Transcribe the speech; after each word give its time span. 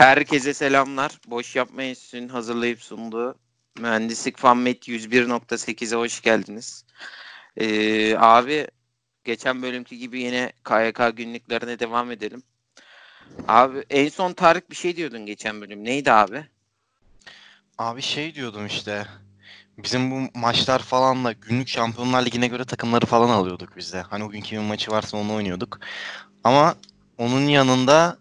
Herkese 0.00 0.54
selamlar. 0.54 1.12
Boş 1.26 1.56
Yapma 1.56 1.82
Enstitüsü'nün 1.82 2.28
hazırlayıp 2.28 2.82
sunduğu 2.82 3.34
Mühendislik 3.78 4.38
Fanmet 4.38 4.88
101.8'e 4.88 5.96
hoş 5.96 6.22
geldiniz. 6.22 6.84
Ee, 7.56 8.16
abi 8.16 8.66
geçen 9.24 9.62
bölümki 9.62 9.98
gibi 9.98 10.20
yine 10.20 10.52
KYK 10.64 11.16
günlüklerine 11.16 11.78
devam 11.78 12.10
edelim. 12.10 12.42
Abi 13.48 13.84
en 13.90 14.08
son 14.08 14.32
Tarık 14.32 14.70
bir 14.70 14.76
şey 14.76 14.96
diyordun 14.96 15.26
geçen 15.26 15.60
bölüm. 15.60 15.84
Neydi 15.84 16.12
abi? 16.12 16.44
Abi 17.78 18.02
şey 18.02 18.34
diyordum 18.34 18.66
işte. 18.66 19.06
Bizim 19.78 20.10
bu 20.10 20.38
maçlar 20.38 20.78
falanla 20.78 21.32
günlük 21.32 21.68
Şampiyonlar 21.68 22.26
Ligi'ne 22.26 22.46
göre 22.46 22.64
takımları 22.64 23.06
falan 23.06 23.28
alıyorduk 23.28 23.76
biz 23.76 23.92
de. 23.92 24.00
Hani 24.00 24.24
o 24.24 24.28
gün 24.28 24.40
kimin 24.40 24.64
maçı 24.64 24.90
varsa 24.90 25.16
onu 25.16 25.34
oynuyorduk. 25.34 25.80
Ama 26.44 26.74
onun 27.18 27.42
yanında 27.48 28.18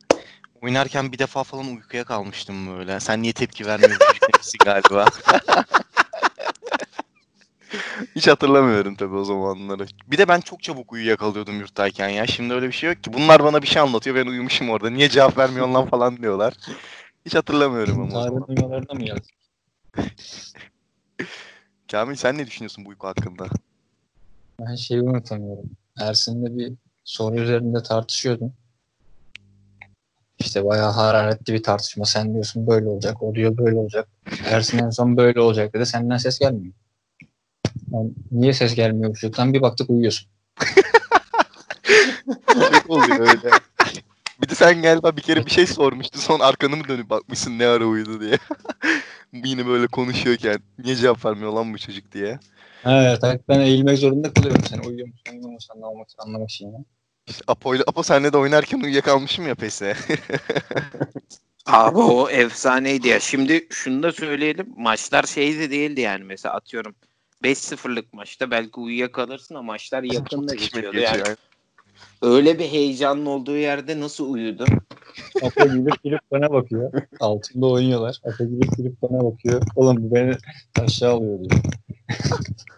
oynarken 0.62 1.12
bir 1.12 1.20
defa 1.20 1.44
falan 1.44 1.66
uykuya 1.66 2.04
kalmıştım 2.04 2.78
böyle. 2.78 3.00
Sen 3.00 3.21
niye 3.21 3.34
tepki 3.34 3.65
vermiyorsun 3.65 4.07
galiba. 4.65 5.06
Hiç 8.15 8.28
hatırlamıyorum 8.28 8.96
tabii 8.96 9.15
o 9.15 9.24
zamanları. 9.24 9.86
Bir 10.07 10.18
de 10.18 10.28
ben 10.28 10.39
çok 10.39 10.64
çabuk 10.64 10.93
uyuyakalıyordum 10.93 11.60
yurttayken 11.60 12.10
ya. 12.10 12.28
Şimdi 12.28 12.54
öyle 12.54 12.68
bir 12.68 12.71
şey 12.71 12.89
yok 12.89 13.04
ki. 13.04 13.14
Bunlar 13.14 13.43
bana 13.43 13.61
bir 13.61 13.68
şey 13.68 13.82
anlatıyor 13.82 14.15
ben 14.15 14.25
uyumuşum 14.25 14.70
orada. 14.70 14.89
Niye 14.89 15.10
cevap 15.10 15.37
vermiyorsun 15.37 15.74
lan 15.74 15.86
falan 15.86 16.18
diyorlar. 16.18 16.54
Hiç 17.26 17.36
hatırlamıyorum 17.36 18.01
ama 18.01 18.21
zaman. 18.21 18.46
uyumalarına 18.48 18.93
mı 18.93 19.06
yazdık? 19.06 19.36
Kamil 21.92 22.15
sen 22.15 22.37
ne 22.37 22.48
düşünüyorsun 22.48 22.86
bu 22.86 22.89
uyku 22.89 23.07
hakkında? 23.07 23.48
Ben 24.60 24.76
şeyi 24.76 25.01
unutamıyorum. 25.01 25.70
Ersin'le 26.00 26.57
bir 26.57 26.73
soru 27.04 27.39
üzerinde 27.39 27.84
tartışıyordum. 27.84 28.54
İşte 30.50 30.66
bayağı 30.66 30.92
hararetli 30.92 31.54
bir 31.54 31.64
tartışma. 31.64 32.06
Sen 32.06 32.34
diyorsun 32.34 32.67
böyle 32.67 32.88
olacak, 32.88 33.23
o 33.23 33.36
diyor 33.36 33.58
böyle 33.58 33.76
olacak. 33.76 34.08
Ersin 34.45 34.78
en 34.78 34.90
son 34.90 35.17
böyle 35.17 35.42
olacak 35.42 35.73
dedi. 35.73 35.86
Senden 35.86 36.18
ses 36.18 36.40
gelmiyor. 36.40 36.73
Yani 37.92 38.12
niye 38.32 38.54
ses 38.54 38.76
gelmiyor 38.76 39.10
bu 39.10 39.16
çocuktan? 39.16 39.54
Bir 39.54 39.62
baktık 39.62 39.90
uyuyorsun. 39.90 40.30
Çok 42.54 42.90
oluyor 42.90 43.20
öyle. 43.20 43.50
Bir 44.42 44.50
de 44.50 44.56
sen 44.56 44.82
galiba 44.82 45.18
bir 45.18 45.22
kere 45.22 45.46
bir 45.46 45.52
şey 45.52 45.68
sormuştu. 45.68 46.20
Son 46.20 46.40
arkanı 46.40 46.78
mı 46.78 46.88
dönüp 46.88 47.10
bakmışsın 47.10 47.60
ne 47.60 47.68
ara 47.68 47.86
uyudu 47.86 48.22
diye. 48.22 48.38
Yine 49.34 49.68
böyle 49.68 49.88
konuşuyorken 49.88 50.60
niye 50.80 50.95
cevap 50.95 51.26
vermiyor 51.26 51.52
lan 51.52 51.73
bu 51.73 51.78
çocuk 51.78 52.12
diye. 52.12 52.40
Evet, 52.86 53.20
evet 53.23 53.42
ben 53.50 53.60
eğilmek 53.60 53.98
zorunda 53.98 54.34
kalıyorum. 54.34 54.64
Sen 54.70 54.80
uyuyor 54.80 55.08
musun, 55.08 55.32
uyumuyor 55.32 55.54
musun 55.54 55.73
anlamak, 55.76 56.08
anlamak 56.18 56.50
için. 56.50 56.72
ya. 56.72 56.80
İşte 57.30 57.44
Apo, 57.48 57.76
ile- 57.76 57.84
Apo 57.88 58.04
senle 58.04 58.34
de 58.34 58.38
oynarken 58.38 58.80
uyuyakalmışım 58.80 59.48
ya 59.48 59.56
pese. 59.56 59.96
Abi 61.66 61.98
o 61.98 62.30
efsaneydi 62.30 63.08
ya. 63.08 63.20
Şimdi 63.20 63.68
şunu 63.70 64.04
da 64.04 64.12
söyleyelim. 64.12 64.74
Maçlar 64.78 65.24
şey 65.24 65.60
de 65.60 65.72
değildi 65.72 66.02
yani. 66.02 66.24
Mesela 66.24 66.56
atıyorum 66.56 66.96
5-0'lık 67.44 68.14
maçta 68.14 68.52
belki 68.52 68.80
uyuyakalırsın 68.80 69.56
ama 69.56 69.64
maçlar 69.74 70.04
yakın 70.04 70.48
da 70.48 70.56
geçiyordu. 70.56 70.98
Yani 71.00 71.24
öyle 72.22 72.60
bir 72.60 72.66
heyecanlı 72.66 73.30
olduğu 73.30 73.58
yerde 73.58 74.00
nasıl 74.00 74.34
uyudu? 74.34 74.66
Apo 75.44 75.64
gülüp 75.70 76.04
gülüp 76.04 76.22
bana 76.32 76.52
bakıyor. 76.52 76.92
Altında 77.20 77.66
oynuyorlar. 77.66 78.20
Apo 78.24 78.50
gülüp 78.50 78.78
gülüp 78.78 79.02
bana 79.02 79.24
bakıyor. 79.32 79.62
Oğlum 79.76 79.98
bu 80.00 80.16
beni 80.16 80.34
aşağı 80.82 81.14
alıyor 81.14 81.40
diyor. 81.40 81.62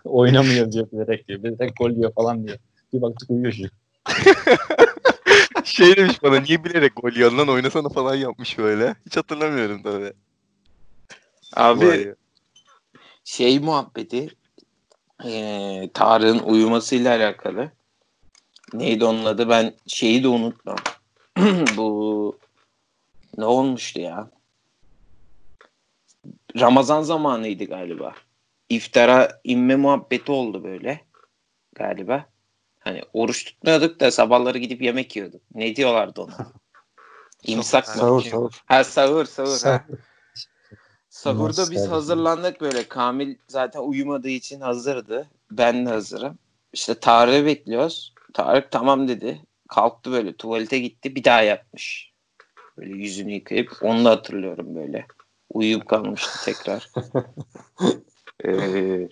Oynamıyor 0.04 0.72
diyor 0.72 0.88
bilerek 0.92 1.28
diyor. 1.28 1.44
Bilerek 1.44 1.78
gol 1.78 1.96
diyor 1.96 2.14
falan 2.14 2.48
diyor. 2.48 2.58
Bir 2.94 3.02
baktık 3.02 3.30
uyuyor 3.30 3.52
çocuk. 3.52 3.81
şey 5.64 5.96
demiş 5.98 6.24
bana 6.24 6.40
niye 6.40 6.64
bilerek 6.64 6.94
gol 6.96 7.38
lan 7.38 7.50
oynasana 7.50 7.90
falan 7.90 8.16
yapmış 8.16 8.58
böyle. 8.58 8.96
Hiç 9.06 9.18
hatırlamıyorum 9.18 9.84
tabii. 9.84 10.14
Abi 11.56 12.16
şey 13.24 13.60
muhabbeti 13.60 14.30
eee 15.24 15.90
Tarık'ın 15.94 16.40
uyumasıyla 16.40 17.16
alakalı. 17.16 17.72
Neydi 18.74 19.06
onun 19.06 19.26
adı? 19.26 19.50
Ben 19.50 19.74
şeyi 19.88 20.24
de 20.24 20.28
unutmam. 20.28 20.78
Bu 21.78 22.40
ne 23.38 23.46
olmuştu 23.46 24.02
ya? 24.02 24.32
Ramazan 26.60 27.02
zamanıydı 27.02 27.64
galiba. 27.64 28.14
İftara 28.70 29.42
inme 29.44 29.76
muhabbeti 29.76 30.32
oldu 30.32 30.64
böyle 30.64 31.06
galiba. 31.76 32.31
Hani 32.84 33.02
oruç 33.14 33.46
tutmuyorduk 33.46 34.00
da 34.00 34.12
sabahları 34.12 34.58
gidip 34.58 34.82
yemek 34.82 35.16
yiyorduk. 35.16 35.42
Ne 35.56 35.76
diyorlardı 35.76 36.22
ona? 36.22 36.38
İmsak 37.44 37.88
mı? 37.88 37.94
Sahur, 37.94 38.22
sahur. 38.22 38.64
Ha 38.66 38.84
sahur 38.84 39.26
sahur. 39.26 39.62
ha. 39.64 39.86
Sahurda 41.10 41.72
biz 41.72 41.88
hazırlandık 41.88 42.62
böyle. 42.62 42.88
Kamil 42.88 43.36
zaten 43.48 43.80
uyumadığı 43.82 44.30
için 44.30 44.62
hazırdı. 44.62 45.28
Ben 45.52 45.86
de 45.86 45.90
hazırım. 45.90 46.40
İşte 46.74 47.00
Tarık'ı 47.00 47.46
bekliyoruz. 47.46 48.14
Tarık 48.34 48.72
tamam 48.72 49.08
dedi. 49.08 49.42
Kalktı 49.70 50.12
böyle 50.12 50.34
tuvalete 50.34 50.80
gitti. 50.80 51.16
Bir 51.16 51.24
daha 51.24 51.42
yatmış. 51.42 52.12
Böyle 52.78 52.98
yüzünü 52.98 53.32
yıkayıp 53.32 53.72
onu 53.82 54.06
da 54.06 54.10
hatırlıyorum 54.10 54.76
böyle. 54.76 55.06
Uyuyup 55.50 55.88
kalmıştı 55.88 56.46
tekrar. 56.46 56.90
Ee, 58.46 59.10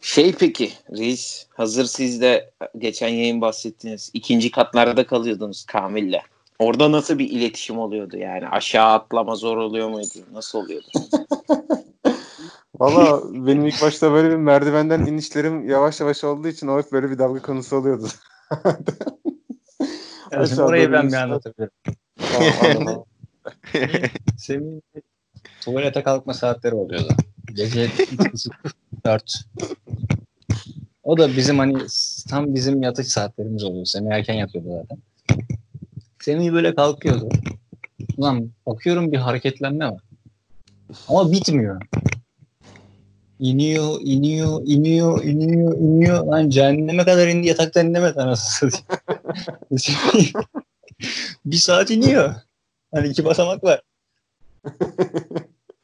şey 0.00 0.32
peki 0.32 0.72
Reis 0.96 1.46
hazır 1.54 1.84
siz 1.84 2.20
de 2.20 2.50
geçen 2.78 3.08
yayın 3.08 3.40
bahsettiniz. 3.40 4.10
ikinci 4.14 4.50
katlarda 4.50 5.06
kalıyordunuz 5.06 5.64
Kamil'le. 5.64 6.20
Orada 6.58 6.92
nasıl 6.92 7.18
bir 7.18 7.30
iletişim 7.30 7.78
oluyordu 7.78 8.16
yani? 8.16 8.48
Aşağı 8.48 8.92
atlama 8.92 9.34
zor 9.34 9.56
oluyor 9.56 9.88
muydu? 9.88 10.18
Nasıl 10.32 10.58
oluyordu? 10.58 10.86
Valla 12.74 13.22
benim 13.32 13.66
ilk 13.66 13.82
başta 13.82 14.12
böyle 14.12 14.30
bir 14.30 14.36
merdivenden 14.36 15.06
inişlerim 15.06 15.68
yavaş 15.68 16.00
yavaş 16.00 16.24
olduğu 16.24 16.48
için 16.48 16.68
o 16.68 16.78
hep 16.78 16.92
böyle 16.92 17.10
bir 17.10 17.18
dalga 17.18 17.42
konusu 17.42 17.76
oluyordu. 17.76 18.08
Yani 20.32 20.62
orayı 20.62 20.92
ben 20.92 21.08
bir 21.08 21.12
anlatabilirim. 21.12 21.70
Tamam, 22.32 23.04
tuvalete 25.60 26.02
kalkma 26.02 26.34
saatleri 26.34 26.74
oluyordu. 26.74 27.08
Gece 27.54 27.90
4. 29.04 29.44
O 31.08 31.18
da 31.18 31.36
bizim 31.36 31.58
hani 31.58 31.78
tam 32.28 32.54
bizim 32.54 32.82
yatış 32.82 33.06
saatlerimiz 33.06 33.64
oluyor. 33.64 33.84
Semih 33.84 34.10
erken 34.10 34.34
yatıyordu 34.34 34.68
zaten. 34.82 34.98
Semih 36.20 36.52
böyle 36.52 36.74
kalkıyordu. 36.74 37.28
Ulan 38.16 38.50
bakıyorum 38.66 39.12
bir 39.12 39.16
hareketlenme 39.16 39.86
var. 39.86 40.00
Ama 41.08 41.32
bitmiyor. 41.32 41.82
İniyor, 43.40 44.00
iniyor, 44.02 44.62
iniyor, 44.64 45.24
iniyor, 45.24 45.78
iniyor. 45.78 46.26
Lan 46.26 46.50
cehenneme 46.50 47.04
kadar 47.04 47.28
indi 47.28 47.46
yataktan 47.46 47.86
inemedi 47.86 48.20
anasını 48.20 48.70
satayım. 48.70 50.32
bir 51.44 51.56
saat 51.56 51.90
iniyor. 51.90 52.34
Hani 52.94 53.08
iki 53.08 53.24
basamak 53.24 53.64
var. 53.64 53.82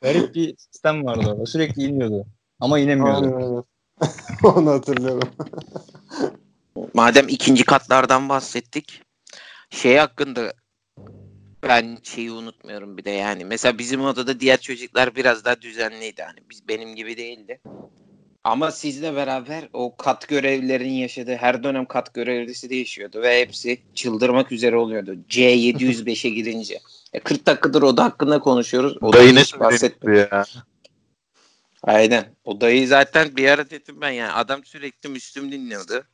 Garip 0.02 0.34
bir 0.34 0.56
sistem 0.56 1.04
vardı 1.04 1.28
orada. 1.28 1.46
Sürekli 1.46 1.82
iniyordu. 1.82 2.26
Ama 2.60 2.78
inemiyordu. 2.78 3.26
Aynen, 3.26 3.32
aynen. 3.32 3.64
Onu 4.42 4.70
hatırlıyorum. 4.70 5.28
Madem 6.94 7.28
ikinci 7.28 7.64
katlardan 7.64 8.28
bahsettik. 8.28 9.02
Şey 9.70 9.96
hakkında 9.96 10.54
ben 11.62 11.98
şeyi 12.02 12.32
unutmuyorum 12.32 12.96
bir 12.96 13.04
de 13.04 13.10
yani. 13.10 13.44
Mesela 13.44 13.78
bizim 13.78 14.04
odada 14.04 14.40
diğer 14.40 14.60
çocuklar 14.60 15.16
biraz 15.16 15.44
daha 15.44 15.62
düzenliydi. 15.62 16.22
Hani 16.22 16.38
biz 16.50 16.68
benim 16.68 16.96
gibi 16.96 17.16
değildi. 17.16 17.60
Ama 18.44 18.70
sizle 18.70 19.16
beraber 19.16 19.68
o 19.72 19.96
kat 19.96 20.28
görevlilerin 20.28 20.92
yaşadığı 20.92 21.34
her 21.34 21.62
dönem 21.62 21.86
kat 21.86 22.14
görevlisi 22.14 22.70
değişiyordu 22.70 23.22
ve 23.22 23.40
hepsi 23.40 23.82
çıldırmak 23.94 24.52
üzere 24.52 24.76
oluyordu. 24.76 25.16
C705'e 25.30 26.30
girince. 26.30 26.80
E 27.12 27.20
40 27.20 27.46
dakikadır 27.46 27.82
oda 27.82 28.04
hakkında 28.04 28.38
konuşuyoruz. 28.38 28.96
O 29.00 29.12
Dayı 29.12 29.36
hiç 29.36 29.60
bahsetmiyor. 29.60 30.32
ya. 30.32 30.44
Aynen. 31.86 32.24
O 32.44 32.60
dayı 32.60 32.88
zaten 32.88 33.36
bir 33.36 33.48
ara 33.48 33.70
dedim 33.70 34.00
ben 34.00 34.10
yani 34.10 34.32
adam 34.32 34.64
sürekli 34.64 35.08
Müslüm 35.08 35.52
dinliyordu. 35.52 36.04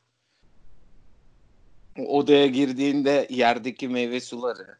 O 1.99 2.19
Odaya 2.19 2.47
girdiğinde 2.47 3.27
yerdeki 3.31 3.89
meyve 3.89 4.21
suları, 4.21 4.79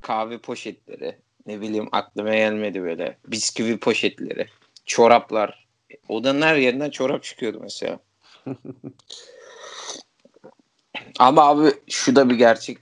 kahve 0.00 0.38
poşetleri, 0.38 1.18
ne 1.46 1.60
bileyim 1.60 1.88
aklıma 1.92 2.34
gelmedi 2.34 2.82
böyle. 2.82 3.18
Bisküvi 3.26 3.78
poşetleri, 3.78 4.46
çoraplar. 4.86 5.68
Odanın 6.08 6.42
her 6.42 6.56
yerinden 6.56 6.90
çorap 6.90 7.22
çıkıyordu 7.22 7.60
mesela. 7.62 7.98
Ama 11.18 11.42
abi 11.42 11.72
şu 11.88 12.16
da 12.16 12.30
bir 12.30 12.34
gerçek. 12.34 12.78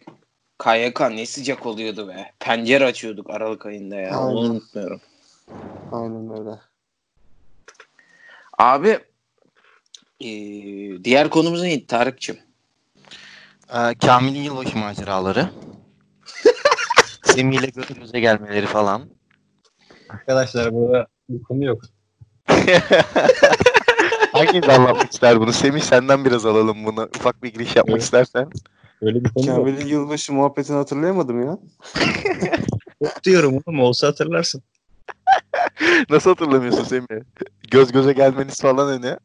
KYK 0.65 1.01
ne 1.01 1.27
sıcak 1.27 1.67
oluyordu 1.67 2.09
be. 2.09 2.33
Pencere 2.39 2.85
açıyorduk 2.85 3.31
Aralık 3.31 3.67
ayında 3.67 3.97
ya. 3.97 4.21
Onu 4.21 4.39
Aynen. 4.41 4.51
unutmuyorum. 4.51 5.01
Aynen 5.93 6.39
öyle. 6.39 6.59
Abi 8.59 8.99
eee, 10.21 11.05
diğer 11.05 11.31
konumuz 11.31 11.63
neydi 11.63 11.87
Tarık'cığım? 11.87 12.37
Ee, 13.75 13.95
Kamil'in 14.07 14.43
yılbaşı 14.43 14.79
maceraları. 14.79 15.51
Semih 17.25 17.59
ile 17.59 17.67
göz 17.67 17.87
göze 18.01 18.21
gelmeleri 18.21 18.67
falan. 18.67 19.03
Arkadaşlar 20.09 20.73
burada 20.75 21.07
bir 21.29 21.43
konu 21.43 21.65
yok. 21.65 21.83
Hanginiz 24.33 24.69
anlatmak 24.69 25.13
ister 25.13 25.41
bunu? 25.41 25.53
Semih 25.53 25.81
senden 25.81 26.25
biraz 26.25 26.47
alalım 26.47 26.85
bunu. 26.85 27.09
Ufak 27.17 27.43
bir 27.43 27.53
giriş 27.53 27.77
yapmak 27.77 27.93
Evet. 27.95 28.03
istersen. 28.03 28.51
Öyle 29.03 29.25
bir 29.25 29.31
konu. 29.35 29.47
Kamil'in 29.47 29.87
yılbaşı 29.87 30.33
muhabbetini 30.33 30.77
hatırlayamadım 30.77 31.43
ya. 31.43 31.59
Yok 33.03 33.25
diyorum 33.25 33.55
oğlum 33.67 33.81
olsa 33.81 34.07
hatırlarsın. 34.07 34.63
Nasıl 36.11 36.31
hatırlamıyorsun 36.31 36.85
Semih? 36.85 37.25
Göz 37.71 37.93
göze 37.93 38.13
gelmeniz 38.13 38.61
falan 38.61 39.03
ne? 39.03 39.19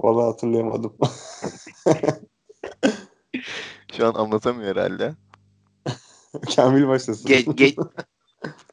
Vallahi 0.00 0.24
hatırlayamadım. 0.24 0.96
Şu 3.96 4.06
an 4.06 4.14
anlatamıyor 4.14 4.76
herhalde. 4.76 5.14
Kamil 6.56 6.88
başlasın. 6.88 7.28
Ge- 7.28 7.44
ge- 7.44 7.90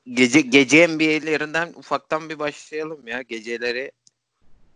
gece 0.08 0.42
gece 0.42 0.88
NBA'lerinden 0.88 1.74
ufaktan 1.76 2.30
bir 2.30 2.40
başlayalım 2.40 3.08
ya. 3.08 3.22
Geceleri 3.22 3.92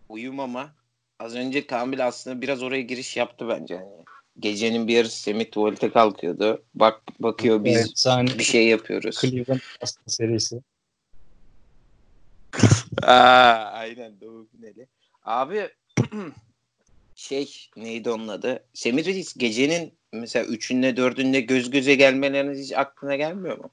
uyumama. 0.08 0.74
Az 1.18 1.34
önce 1.34 1.66
Kamil 1.66 2.06
aslında 2.06 2.40
biraz 2.40 2.62
oraya 2.62 2.82
giriş 2.82 3.16
yaptı 3.16 3.48
bence. 3.48 3.74
Yani 3.74 4.04
gecenin 4.38 4.88
bir 4.88 4.94
yarısı 4.94 5.22
Semih 5.22 5.50
tuvalete 5.50 5.90
kalkıyordu. 5.90 6.62
Bak 6.74 7.02
bakıyor 7.18 7.64
biz 7.64 7.90
Efsane 7.90 8.38
bir 8.38 8.44
şey 8.44 8.66
yapıyoruz. 8.66 9.20
Cleveland 9.20 9.60
serisi. 10.06 10.62
Aa, 13.02 13.70
aynen 13.72 14.20
Doğu 14.20 14.46
Finali. 14.46 14.88
Abi 15.24 15.68
şey 17.14 17.68
neydi 17.76 18.10
onun 18.10 18.28
adı? 18.28 18.64
Semih 18.74 19.06
Reis 19.06 19.34
gecenin 19.34 19.92
mesela 20.12 20.46
üçünde 20.46 20.96
dördünde 20.96 21.40
göz 21.40 21.70
göze 21.70 21.94
gelmeleriniz 21.94 22.58
hiç 22.64 22.72
aklına 22.72 23.16
gelmiyor 23.16 23.58
mu? 23.58 23.70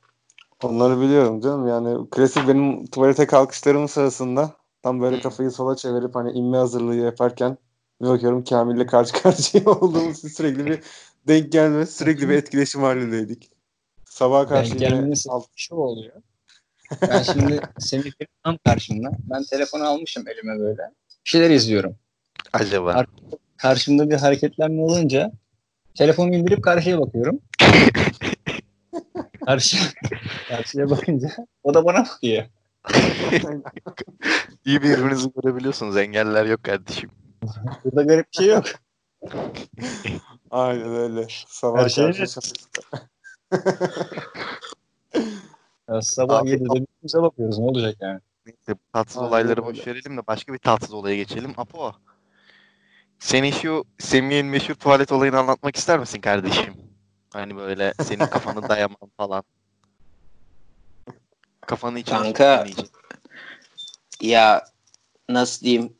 Onları 0.63 1.01
biliyorum 1.01 1.41
canım. 1.41 1.67
Yani 1.67 2.09
klasik 2.09 2.47
benim 2.47 2.85
tuvalete 2.87 3.27
kalkışlarımın 3.27 3.87
sırasında 3.87 4.55
tam 4.83 5.01
böyle 5.01 5.17
Hı. 5.17 5.21
kafayı 5.21 5.51
sola 5.51 5.75
çevirip 5.75 6.15
hani 6.15 6.31
inme 6.31 6.57
hazırlığı 6.57 6.95
yaparken 6.95 7.57
bir 8.01 8.07
bakıyorum 8.07 8.43
Kamil'le 8.43 8.85
karşı 8.87 9.13
karşıya 9.23 9.63
olduğumuz 9.65 10.17
için 10.17 10.27
sürekli 10.27 10.65
bir 10.65 10.79
denk 11.27 11.51
gelme, 11.51 11.85
sürekli 11.85 12.29
bir 12.29 12.33
etkileşim 12.33 12.81
halindeydik. 12.81 13.51
Sabaha 14.05 14.47
karşı 14.47 14.79
Denk 14.79 14.93
yine 15.01 15.13
alt- 15.29 15.47
şu 15.55 15.75
oluyor. 15.75 16.21
Ben 17.09 17.21
şimdi 17.21 17.61
Semih 17.79 18.11
tam 18.43 18.57
karşımda. 18.65 19.11
Ben 19.29 19.43
telefonu 19.43 19.83
almışım 19.83 20.27
elime 20.27 20.59
böyle. 20.59 20.81
Bir 21.25 21.29
şeyler 21.29 21.49
izliyorum. 21.49 21.95
Acaba. 22.53 22.93
Ar- 22.93 23.07
Karşımda 23.57 24.09
bir 24.09 24.15
hareketlenme 24.15 24.81
olunca 24.81 25.31
telefonu 25.97 26.35
indirip 26.35 26.63
karşıya 26.63 26.99
bakıyorum. 26.99 27.39
Karşı, 29.45 29.77
karşıya 30.47 30.89
bakınca 30.89 31.29
o 31.63 31.73
da 31.73 31.85
bana 31.85 32.05
bakıyor. 32.05 32.43
İyi 34.65 34.81
birbirinizi 34.81 35.31
görebiliyorsunuz. 35.35 35.97
Engeller 35.97 36.45
yok 36.45 36.63
kardeşim. 36.63 37.09
Burada 37.83 38.03
garip 38.03 38.27
bir 38.33 38.37
şey 38.37 38.47
yok. 38.47 38.65
Aynen 40.51 40.95
öyle. 40.95 41.27
Sabah 41.47 41.83
Her 41.83 41.89
şey 41.89 42.05
Ya 45.93 46.01
sabah 46.01 46.39
Abi, 46.39 46.49
7'de 46.49 46.59
birbirimize 46.59 47.21
bakıyoruz. 47.21 47.59
Ne 47.59 47.65
olacak 47.65 47.95
yani? 48.01 48.19
Neyse 48.45 48.73
bu 48.73 48.91
tatsız 48.93 49.17
Aynen 49.17 49.29
olayları 49.29 49.65
boş 49.65 49.87
verelim 49.87 50.17
de 50.17 50.27
başka 50.27 50.53
bir 50.53 50.57
tatsız 50.57 50.93
olaya 50.93 51.15
geçelim. 51.15 51.53
Apo. 51.57 51.91
Senin 53.19 53.51
şu 53.51 53.85
Semih'in 53.99 54.45
meşhur 54.45 54.73
tuvalet 54.73 55.11
olayını 55.11 55.39
anlatmak 55.39 55.75
ister 55.75 55.99
misin 55.99 56.21
kardeşim? 56.21 56.73
Hani 57.33 57.55
böyle 57.55 57.93
senin 58.03 58.25
kafanı 58.25 58.69
dayaman 58.69 59.11
falan. 59.17 59.43
Kafanı 61.61 61.99
içine 61.99 62.17
Kanka. 62.17 62.65
Ya 64.21 64.65
nasıl 65.29 65.65
diyeyim? 65.65 65.93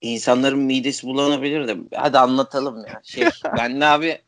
İnsanların 0.00 0.58
midesi 0.58 1.06
bulanabilir 1.06 1.68
de 1.68 1.76
hadi 1.94 2.18
anlatalım 2.18 2.86
ya. 2.86 3.00
Şey 3.04 3.24
ben 3.56 3.80
de 3.80 3.86
abi 3.86 4.22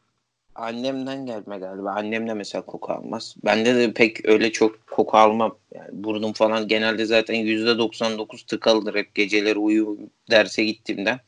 annemden 0.54 1.26
gelme 1.26 1.58
galiba. 1.58 1.90
Annem 1.90 2.28
de 2.28 2.34
mesela 2.34 2.66
koku 2.66 2.92
almaz. 2.92 3.34
Bende 3.44 3.74
de 3.74 3.92
pek 3.92 4.28
öyle 4.28 4.52
çok 4.52 4.86
koku 4.86 5.16
almam. 5.16 5.58
Yani 5.74 5.88
burnum 5.92 6.32
falan 6.32 6.68
genelde 6.68 7.04
zaten 7.04 7.34
%99 7.34 8.46
tıkalıdır 8.46 8.94
hep 8.94 9.14
geceleri 9.14 9.58
uyu 9.58 9.98
derse 10.30 10.64
gittiğimden. 10.64 11.20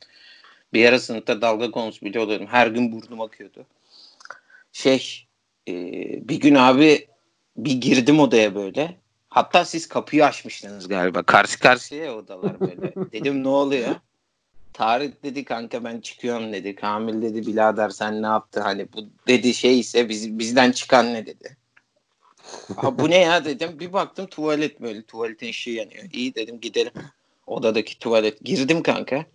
Bir 0.73 0.85
ara 0.85 0.99
sınıfta 0.99 1.41
dalga 1.41 1.71
konusu 1.71 2.05
bile 2.05 2.19
oluyordum. 2.19 2.47
Her 2.47 2.67
gün 2.67 2.91
burnum 2.91 3.21
akıyordu. 3.21 3.65
Şey 4.71 5.25
e, 5.67 5.73
bir 6.29 6.39
gün 6.39 6.55
abi 6.55 7.07
bir 7.57 7.81
girdim 7.81 8.19
odaya 8.19 8.55
böyle. 8.55 8.97
Hatta 9.29 9.65
siz 9.65 9.87
kapıyı 9.87 10.25
açmıştınız 10.25 10.87
galiba. 10.87 11.23
Karşı 11.23 11.59
karşıya 11.59 12.05
ya 12.05 12.15
odalar 12.15 12.59
böyle. 12.59 12.93
Dedim 13.11 13.43
ne 13.43 13.47
oluyor? 13.47 13.95
Tarık 14.77 15.23
dedi 15.23 15.45
kanka 15.45 15.83
ben 15.83 15.99
çıkıyorum 15.99 16.53
dedi. 16.53 16.75
Kamil 16.75 17.21
dedi 17.21 17.47
birader 17.47 17.89
sen 17.89 18.21
ne 18.21 18.27
yaptın? 18.27 18.61
Hani 18.61 18.87
bu 18.93 18.99
dedi 19.27 19.53
şey 19.53 19.79
ise 19.79 20.09
biz, 20.09 20.39
bizden 20.39 20.71
çıkan 20.71 21.13
ne 21.13 21.25
dedi. 21.25 21.57
Aa, 22.77 22.99
bu 22.99 23.09
ne 23.09 23.17
ya 23.17 23.45
dedim. 23.45 23.79
Bir 23.79 23.93
baktım 23.93 24.27
tuvalet 24.27 24.81
böyle. 24.81 25.01
Tuvaletin 25.01 25.49
ışığı 25.49 25.69
yanıyor. 25.69 26.03
İyi 26.13 26.35
dedim 26.35 26.59
gidelim. 26.59 26.91
Odadaki 27.47 27.99
tuvalet. 27.99 28.43
Girdim 28.43 28.83
kanka. 28.83 29.25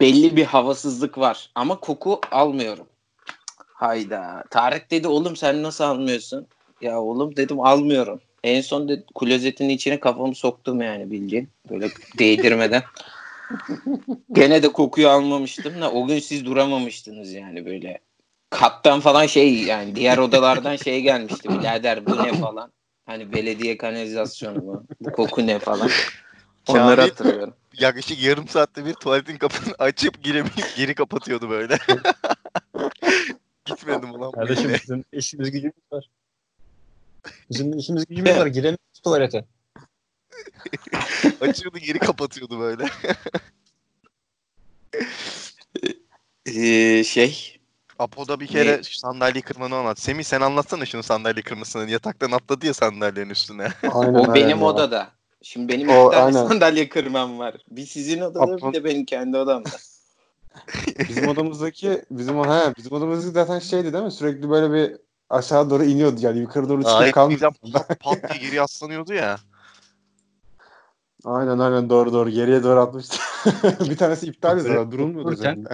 Belli 0.00 0.36
bir 0.36 0.44
havasızlık 0.44 1.18
var. 1.18 1.50
Ama 1.54 1.80
koku 1.80 2.20
almıyorum. 2.30 2.86
Hayda. 3.56 4.44
Tarık 4.50 4.90
dedi 4.90 5.08
oğlum 5.08 5.36
sen 5.36 5.62
nasıl 5.62 5.84
almıyorsun? 5.84 6.46
Ya 6.80 7.00
oğlum 7.00 7.36
dedim 7.36 7.60
almıyorum. 7.60 8.20
En 8.44 8.60
son 8.60 8.88
de 8.88 9.04
klozetin 9.14 9.68
içine 9.68 10.00
kafamı 10.00 10.34
soktum 10.34 10.82
yani 10.82 11.10
bildiğin. 11.10 11.48
Böyle 11.70 11.88
değdirmeden. 12.18 12.82
Gene 14.32 14.62
de 14.62 14.72
kokuyu 14.72 15.08
almamıştım 15.08 15.80
da 15.80 15.92
o 15.92 16.06
gün 16.06 16.18
siz 16.18 16.44
duramamıştınız 16.44 17.32
yani 17.32 17.66
böyle. 17.66 18.00
Kattan 18.50 19.00
falan 19.00 19.26
şey 19.26 19.62
yani 19.62 19.96
diğer 19.96 20.18
odalardan 20.18 20.76
şey 20.76 21.02
gelmişti. 21.02 21.48
Birader 21.48 22.06
bu 22.06 22.22
ne 22.22 22.32
falan. 22.32 22.72
Hani 23.06 23.32
belediye 23.32 23.76
kanalizasyonu 23.76 24.62
mu? 24.62 24.84
Bu 25.00 25.12
koku 25.12 25.46
ne 25.46 25.58
falan. 25.58 25.90
Onları 26.68 27.00
Kamil- 27.00 27.08
hatırlıyorum. 27.08 27.54
Yaklaşık 27.78 28.22
yarım 28.22 28.48
saatte 28.48 28.84
bir 28.84 28.94
tuvaletin 28.94 29.36
kapısını 29.36 29.74
açıp 29.78 30.22
giremeyip 30.22 30.76
geri 30.76 30.94
kapatıyordu 30.94 31.50
böyle. 31.50 31.78
Gitmedim 33.64 34.10
ulan 34.10 34.28
bu 34.28 34.32
Kardeşim 34.32 34.72
bizim 34.82 35.04
işimiz 35.12 35.50
gücümüz 35.50 35.92
var. 35.92 36.10
Bizim 37.50 37.78
işimiz 37.78 38.06
gücümüz 38.06 38.36
var. 38.36 38.46
Giremiyoruz 38.56 39.00
tuvalete. 39.04 39.44
Açıyordu 41.40 41.78
geri 41.78 41.98
kapatıyordu 41.98 42.60
böyle. 42.60 42.84
Ee, 46.46 47.04
şey 47.04 47.60
Apo'da 47.98 48.40
bir 48.40 48.46
kere 48.46 48.76
Ne? 48.76 48.82
sandalyeyi 48.82 49.42
kırmanı 49.42 49.76
anlat. 49.76 50.00
Semih 50.00 50.24
sen 50.24 50.40
anlatsana 50.40 50.86
şunu 50.86 51.02
sandalye 51.02 51.42
kırmasını. 51.42 51.90
Yataktan 51.90 52.30
atladı 52.30 52.66
ya 52.66 52.74
sandalyenin 52.74 53.30
üstüne. 53.30 53.68
Aynen, 53.92 54.14
o 54.14 54.34
benim 54.34 54.46
aynen 54.46 54.60
ya. 54.60 54.64
odada. 54.66 55.10
Şimdi 55.42 55.72
benim 55.72 55.88
O, 55.88 56.06
iki 56.06 56.16
tane 56.16 56.24
aynen. 56.38 56.48
sandalye 56.48 56.88
kırmam 56.88 57.38
var. 57.38 57.54
Bir 57.70 57.86
sizin 57.86 58.20
odada 58.20 58.44
Apron- 58.44 58.68
bir 58.68 58.78
de 58.78 58.84
benim 58.84 59.04
kendi 59.04 59.36
odamda. 59.36 59.76
Bizim 61.08 61.28
odamızdaki 61.28 62.04
bizim 62.10 62.38
he 62.38 62.74
bizim 62.76 62.92
odamızdaki 62.92 63.32
zaten 63.34 63.58
şeydi 63.58 63.92
değil 63.92 64.04
mi? 64.04 64.12
Sürekli 64.12 64.50
böyle 64.50 64.74
bir 64.74 64.96
aşağı 65.30 65.70
doğru 65.70 65.84
iniyordu 65.84 66.16
yani 66.20 66.38
yukarı 66.38 66.68
doğru 66.68 66.84
çıkıp 66.84 67.14
kalmıyordu. 67.14 67.54
pat, 67.72 68.00
pat 68.00 68.30
diye 68.30 68.38
geri 68.42 68.54
yaslanıyordu 68.54 69.14
ya. 69.14 69.38
Aynen 71.24 71.58
aynen 71.58 71.90
doğru 71.90 72.12
doğru 72.12 72.30
geriye 72.30 72.62
doğru 72.62 72.80
atmıştı. 72.80 73.16
bir 73.90 73.96
tanesi 73.96 74.26
iptal 74.26 74.58
zaten 74.58 74.92
durulmuyordu 74.92 75.32
üzerinde. 75.32 75.68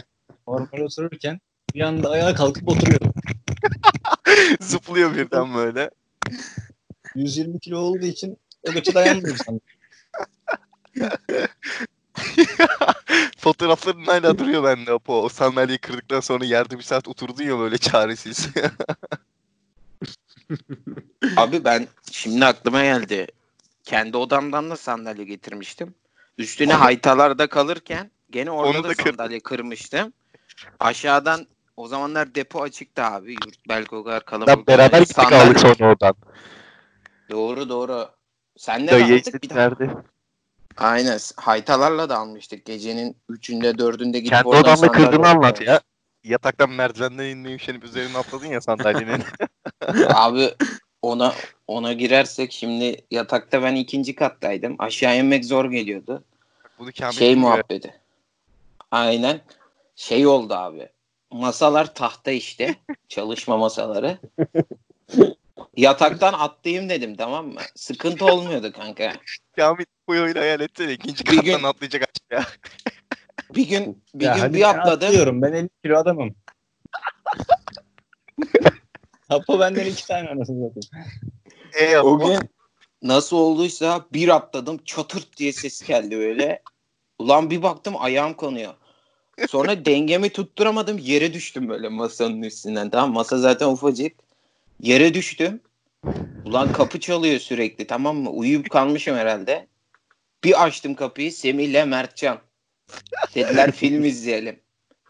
Normal 0.48 0.80
otururken 0.84 1.40
bir 1.74 1.80
anda 1.80 2.10
ayağa 2.10 2.34
kalkıp 2.34 2.68
oturuyordu. 2.68 3.12
Zıplıyor 4.60 5.14
birden 5.14 5.54
böyle. 5.54 5.90
120 7.14 7.60
kilo 7.60 7.78
olduğu 7.78 8.06
için 8.06 8.36
o 8.68 8.72
göçe 8.72 8.94
dayanmıyor 8.94 9.36
sanırım. 9.36 9.60
Fotoğrafların 13.38 14.04
hala 14.04 14.38
duruyor 14.38 14.64
bende 14.64 14.92
Apo. 14.92 15.22
O 15.22 15.28
sandalyeyi 15.28 15.78
kırdıktan 15.78 16.20
sonra 16.20 16.44
yerde 16.44 16.78
bir 16.78 16.82
saat 16.82 17.08
oturdun 17.08 17.44
ya 17.44 17.58
böyle 17.58 17.78
çaresiz. 17.78 18.48
Abi 21.36 21.64
ben 21.64 21.86
şimdi 22.12 22.44
aklıma 22.44 22.82
geldi. 22.82 23.26
Kendi 23.90 24.16
odamdan 24.16 24.70
da 24.70 24.76
sandalye 24.76 25.24
getirmiştim. 25.24 25.94
Üstüne 26.38 26.72
haytalarda 26.72 27.46
kalırken 27.46 28.10
gene 28.30 28.50
orada 28.50 28.78
Onu 28.78 28.84
da, 28.84 28.88
da 28.88 28.94
sandalye 28.94 29.40
kırmıştım. 29.40 30.12
Aşağıdan 30.80 31.46
o 31.76 31.88
zamanlar 31.88 32.34
depo 32.34 32.62
açıktı 32.62 33.02
abi. 33.04 33.32
Yurt 33.32 33.68
belki 33.68 33.94
o 33.94 34.04
kadar 34.04 34.24
kalabalık. 34.24 34.68
Beraber 34.68 35.00
gittik 35.00 35.16
Sandalye- 35.16 35.46
aldık 35.46 35.60
sonra 35.60 35.90
oradan. 35.90 36.14
Doğru 37.30 37.68
doğru. 37.68 38.10
Senle 38.56 38.88
de 38.88 39.04
aldık 39.04 39.42
bir 39.42 39.50
daha. 39.50 39.70
Aynen. 40.76 41.18
Haytalarla 41.36 42.08
da 42.08 42.18
almıştık. 42.18 42.64
Gecenin 42.64 43.16
üçünde 43.28 43.78
dördünde 43.78 44.18
gidip 44.18 44.30
Kendi 44.30 44.48
oradan 44.48 44.78
odamda 44.78 44.92
kırdığını 44.92 45.28
anlat 45.28 45.60
ya. 45.60 45.80
yataktan 46.24 46.70
merdivenden 46.70 47.24
inmeye 47.24 47.56
üşenip 47.56 47.84
üzerine 47.84 48.18
atladın 48.18 48.46
ya 48.46 48.60
sandalyenin. 48.60 49.22
Abi 50.14 50.54
ona 51.02 51.34
ona 51.66 51.92
girersek 51.92 52.52
şimdi 52.52 52.96
yatakta 53.10 53.62
ben 53.62 53.74
ikinci 53.74 54.14
kattaydım. 54.14 54.76
Aşağı 54.78 55.18
inmek 55.18 55.44
zor 55.44 55.64
geliyordu. 55.70 56.24
Bunu 56.78 56.90
Kamil 56.98 57.12
şey 57.14 57.30
bilmiyor. 57.30 57.50
muhabbeti. 57.50 57.94
Aynen. 58.90 59.40
Şey 59.96 60.26
oldu 60.26 60.54
abi. 60.54 60.88
Masalar 61.30 61.94
tahta 61.94 62.30
işte. 62.30 62.74
çalışma 63.08 63.56
masaları. 63.56 64.18
Yataktan 65.76 66.32
atlayayım 66.32 66.88
dedim 66.88 67.16
tamam 67.16 67.46
mı? 67.46 67.60
Sıkıntı 67.76 68.24
olmuyordu 68.24 68.72
kanka. 68.72 69.12
Kamil 69.56 69.84
bu 70.08 70.12
oyunu 70.12 70.38
hayal 70.40 70.60
etsene. 70.60 70.92
ikinci 70.92 71.24
Bir 71.24 71.36
kattan 71.36 71.44
gün- 71.44 71.62
atlayacak 71.62 72.02
aşağıya. 72.02 72.46
Bir 73.54 73.68
gün 73.68 74.02
bir 74.14 74.24
Ya 74.24 74.34
gün 74.38 74.54
bir 74.54 74.70
atladım. 74.70 75.42
Ben 75.42 75.52
50 75.52 75.68
kilo 75.84 75.96
adamım. 75.98 76.34
Apo 79.30 79.60
benden 79.60 79.86
iki 79.86 80.06
tane 80.06 80.28
anasını 80.28 80.68
satayım. 80.68 81.14
E 81.80 81.98
O 81.98 82.18
gün 82.18 82.38
nasıl 83.02 83.36
olduysa 83.36 84.06
bir 84.12 84.28
atladım 84.28 84.80
çatırt 84.84 85.36
diye 85.36 85.52
ses 85.52 85.82
geldi 85.82 86.18
böyle. 86.18 86.62
Ulan 87.18 87.50
bir 87.50 87.62
baktım 87.62 87.94
ayağım 87.98 88.34
konuyor. 88.34 88.74
Sonra 89.48 89.84
dengemi 89.84 90.30
tutturamadım 90.30 90.98
yere 90.98 91.32
düştüm 91.32 91.68
böyle 91.68 91.88
masanın 91.88 92.42
üstünden. 92.42 92.90
Tamam 92.90 93.12
masa 93.12 93.38
zaten 93.38 93.68
ufacık. 93.68 94.16
Yere 94.80 95.14
düştüm. 95.14 95.60
Ulan 96.44 96.72
kapı 96.72 97.00
çalıyor 97.00 97.40
sürekli 97.40 97.86
tamam 97.86 98.16
mı? 98.16 98.30
Uyuyup 98.30 98.70
kalmışım 98.70 99.16
herhalde. 99.16 99.66
Bir 100.44 100.64
açtım 100.64 100.94
kapıyı 100.94 101.32
Semih 101.32 101.64
ile 101.64 101.84
Mertcan. 101.84 102.38
Dediler 103.34 103.70
film 103.76 104.04
izleyelim. 104.04 104.60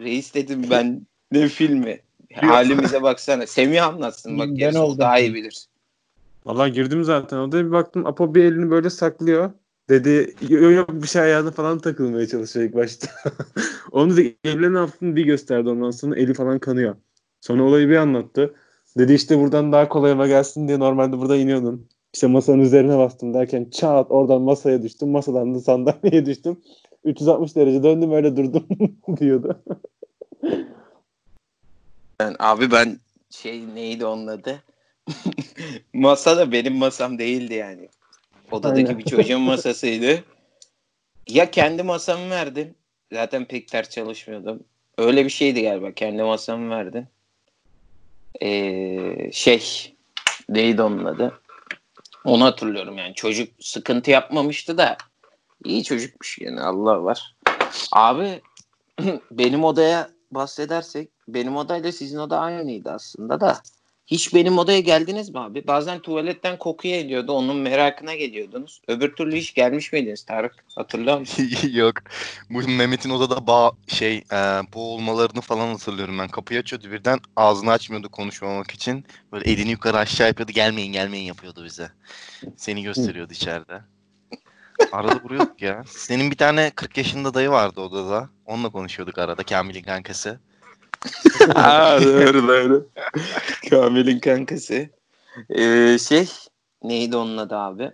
Reis 0.01 0.35
dedim 0.35 0.67
ben 0.71 1.07
ne 1.33 1.49
filmi? 1.49 2.01
Halimize 2.35 3.03
baksana. 3.03 3.47
Semih 3.47 3.87
anlatsın 3.87 4.39
bak 4.39 4.49
Ben 4.61 4.75
oldum. 4.75 4.99
daha 4.99 5.19
iyi 5.19 5.35
bilir. 5.35 5.65
Valla 6.47 6.69
girdim 6.69 7.05
zaten 7.05 7.37
odaya 7.37 7.67
bir 7.67 7.73
baktım 7.73 8.07
Apo 8.07 8.35
bir 8.35 8.45
elini 8.45 8.71
böyle 8.71 8.91
saklıyor. 8.91 9.51
Dedi 9.89 10.35
yok 10.49 10.73
yok 10.73 11.03
bir 11.03 11.09
şey 11.09 11.23
ayağına 11.23 11.51
falan 11.51 11.79
takılmaya 11.79 12.27
çalışıyor 12.27 12.67
ilk 12.67 12.75
başta. 12.75 13.09
Onu 13.93 14.17
dedi 14.17 14.37
eline 14.45 14.75
ne 14.75 14.79
yaptın 14.79 15.17
bir 15.17 15.25
gösterdi 15.25 15.69
ondan 15.69 15.91
sonra 15.91 16.17
eli 16.17 16.35
falan 16.35 16.59
kanıyor. 16.59 16.97
Sonra 17.41 17.63
olayı 17.63 17.89
bir 17.89 17.97
anlattı. 17.97 18.55
Dedi 18.99 19.13
işte 19.13 19.39
buradan 19.39 19.73
daha 19.73 19.89
kolay 19.89 20.13
eve 20.13 20.29
gelsin 20.29 20.69
diye 20.69 20.79
normalde 20.79 21.19
burada 21.19 21.37
iniyordun. 21.37 21.87
İşte 22.15 22.27
masanın 22.27 22.59
üzerine 22.61 22.99
bastım 22.99 23.35
derken 23.35 23.67
çat 23.71 24.11
oradan 24.11 24.43
masaya 24.43 24.83
düştüm. 24.83 25.11
Masadan 25.11 25.55
da 25.55 25.61
sandalyeye 25.61 26.27
düştüm. 26.27 26.57
360 27.05 27.57
derece 27.57 27.83
döndüm 27.83 28.13
öyle 28.13 28.37
durdum 28.37 28.67
diyordu. 29.21 29.63
Ben, 32.21 32.37
abi 32.39 32.71
ben 32.71 33.01
şey 33.31 33.75
neydi 33.75 34.07
onun 34.07 34.27
adı? 34.27 34.63
Masa 35.93 36.37
da 36.37 36.53
benim 36.53 36.77
masam 36.77 37.19
değildi 37.19 37.55
yani. 37.55 37.89
Odadaki 38.51 38.87
Aynen. 38.87 38.99
bir 38.99 39.05
çocuğun 39.05 39.41
masasıydı. 39.41 40.25
Ya 41.29 41.51
kendi 41.51 41.83
masamı 41.83 42.31
verdin. 42.31 42.77
Zaten 43.13 43.45
pek 43.45 43.73
ders 43.73 43.91
çalışmıyordum. 43.91 44.65
Öyle 44.99 45.25
bir 45.25 45.31
şeydi 45.31 45.63
galiba. 45.63 45.93
Kendi 45.93 46.23
masamı 46.23 46.71
verdin. 46.71 47.07
Ee, 48.43 49.33
şey 49.33 49.95
neydi 50.49 50.83
onun 50.83 51.05
adı? 51.05 51.41
Onu 52.25 52.45
hatırlıyorum 52.45 52.99
yani. 52.99 53.15
Çocuk 53.15 53.49
sıkıntı 53.61 54.11
yapmamıştı 54.11 54.79
da 54.79 54.97
iyi 55.65 55.85
çocukmuş 55.85 56.39
yani 56.39 56.61
Allah 56.61 57.05
var. 57.05 57.37
Abi 57.93 58.41
benim 59.31 59.65
odaya 59.65 60.11
bahsedersek 60.31 61.09
benim 61.29 61.57
odayla 61.57 61.93
sizin 61.93 62.19
oda 62.19 62.41
aynıydı 62.41 62.91
aslında 62.91 63.41
da. 63.41 63.61
Hiç 64.07 64.35
benim 64.35 64.59
odaya 64.59 64.81
geldiniz 64.81 65.31
mi 65.31 65.41
abi? 65.41 65.67
Bazen 65.67 66.01
tuvaletten 66.01 66.59
koku 66.59 66.83
geliyordu. 66.83 67.33
Onun 67.33 67.57
merakına 67.57 68.15
geliyordunuz. 68.15 68.83
Öbür 68.89 69.13
türlü 69.17 69.37
hiç 69.37 69.55
gelmiş 69.55 69.93
miydiniz 69.93 70.25
Tarık? 70.25 70.55
Hatırlıyor 70.75 71.19
musun? 71.21 71.51
Yok. 71.73 71.95
Bu 72.51 72.59
Mehmet'in 72.59 73.11
odada 73.11 73.47
bağ 73.47 73.73
şey 73.89 74.17
e, 74.17 74.37
boğulmalarını 74.75 75.41
falan 75.41 75.69
hatırlıyorum 75.69 76.19
ben. 76.19 76.29
Kapıyı 76.29 76.61
açıyordu 76.61 76.91
birden 76.91 77.19
ağzını 77.37 77.71
açmıyordu 77.71 78.09
konuşmamak 78.09 78.71
için. 78.71 79.05
Böyle 79.33 79.51
elini 79.51 79.71
yukarı 79.71 79.99
aşağı 79.99 80.29
yapıyordu. 80.29 80.53
Gelmeyin 80.53 80.93
gelmeyin 80.93 81.25
yapıyordu 81.25 81.65
bize. 81.65 81.91
Seni 82.57 82.83
gösteriyordu 82.83 83.33
içeride. 83.33 83.81
Arada 84.93 85.21
vuruyorduk 85.25 85.63
ya. 85.63 85.85
Senin 85.87 86.31
bir 86.31 86.37
tane 86.37 86.71
40 86.71 86.99
yaşında 86.99 87.35
dayı 87.35 87.51
vardı 87.51 87.81
odada. 87.81 88.31
Onunla 88.47 88.71
konuşuyorduk 88.71 89.19
arada. 89.19 89.43
Kamil'in 89.43 89.83
kankası. 89.83 90.41
Aa, 91.55 92.01
doğru 92.01 92.49
doğru. 92.49 92.89
Kamil'in 93.71 94.19
kankası. 94.19 94.89
Ee, 95.51 95.99
şey 95.99 96.29
neydi 96.83 97.17
onun 97.17 97.37
adı 97.37 97.57
abi? 97.57 97.91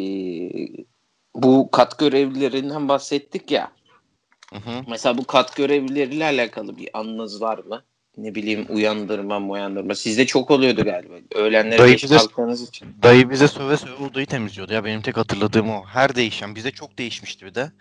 Ee, 0.00 0.84
bu 1.34 1.70
kat 1.70 1.98
görevlilerinden 1.98 2.88
bahsettik 2.88 3.50
ya. 3.50 3.72
Hı 4.52 4.56
hı. 4.56 4.84
Mesela 4.88 5.18
bu 5.18 5.24
kat 5.24 5.56
görevlileriyle 5.56 6.24
alakalı 6.24 6.76
bir 6.76 6.90
anınız 6.92 7.42
var 7.42 7.58
mı? 7.58 7.82
Ne 8.18 8.34
bileyim 8.34 8.66
uyandırma 8.68 9.38
uyandırma. 9.38 9.94
Sizde 9.94 10.26
çok 10.26 10.50
oluyordu 10.50 10.84
galiba. 10.84 11.14
Öğlenlere 11.34 11.78
Dayı 11.78 11.92
geç 11.92 12.04
bize- 12.04 12.16
kalktığınız 12.16 12.68
için. 12.68 12.88
Dayı 13.02 13.30
bize 13.30 13.48
söve 13.48 13.76
söve 13.76 14.04
odayı 14.04 14.26
temizliyordu 14.26 14.72
ya. 14.72 14.84
Benim 14.84 15.02
tek 15.02 15.16
hatırladığım 15.16 15.70
o. 15.70 15.84
Her 15.86 16.14
değişen. 16.14 16.54
Bize 16.54 16.70
çok 16.70 16.98
değişmişti 16.98 17.46
bir 17.46 17.54
de. 17.54 17.72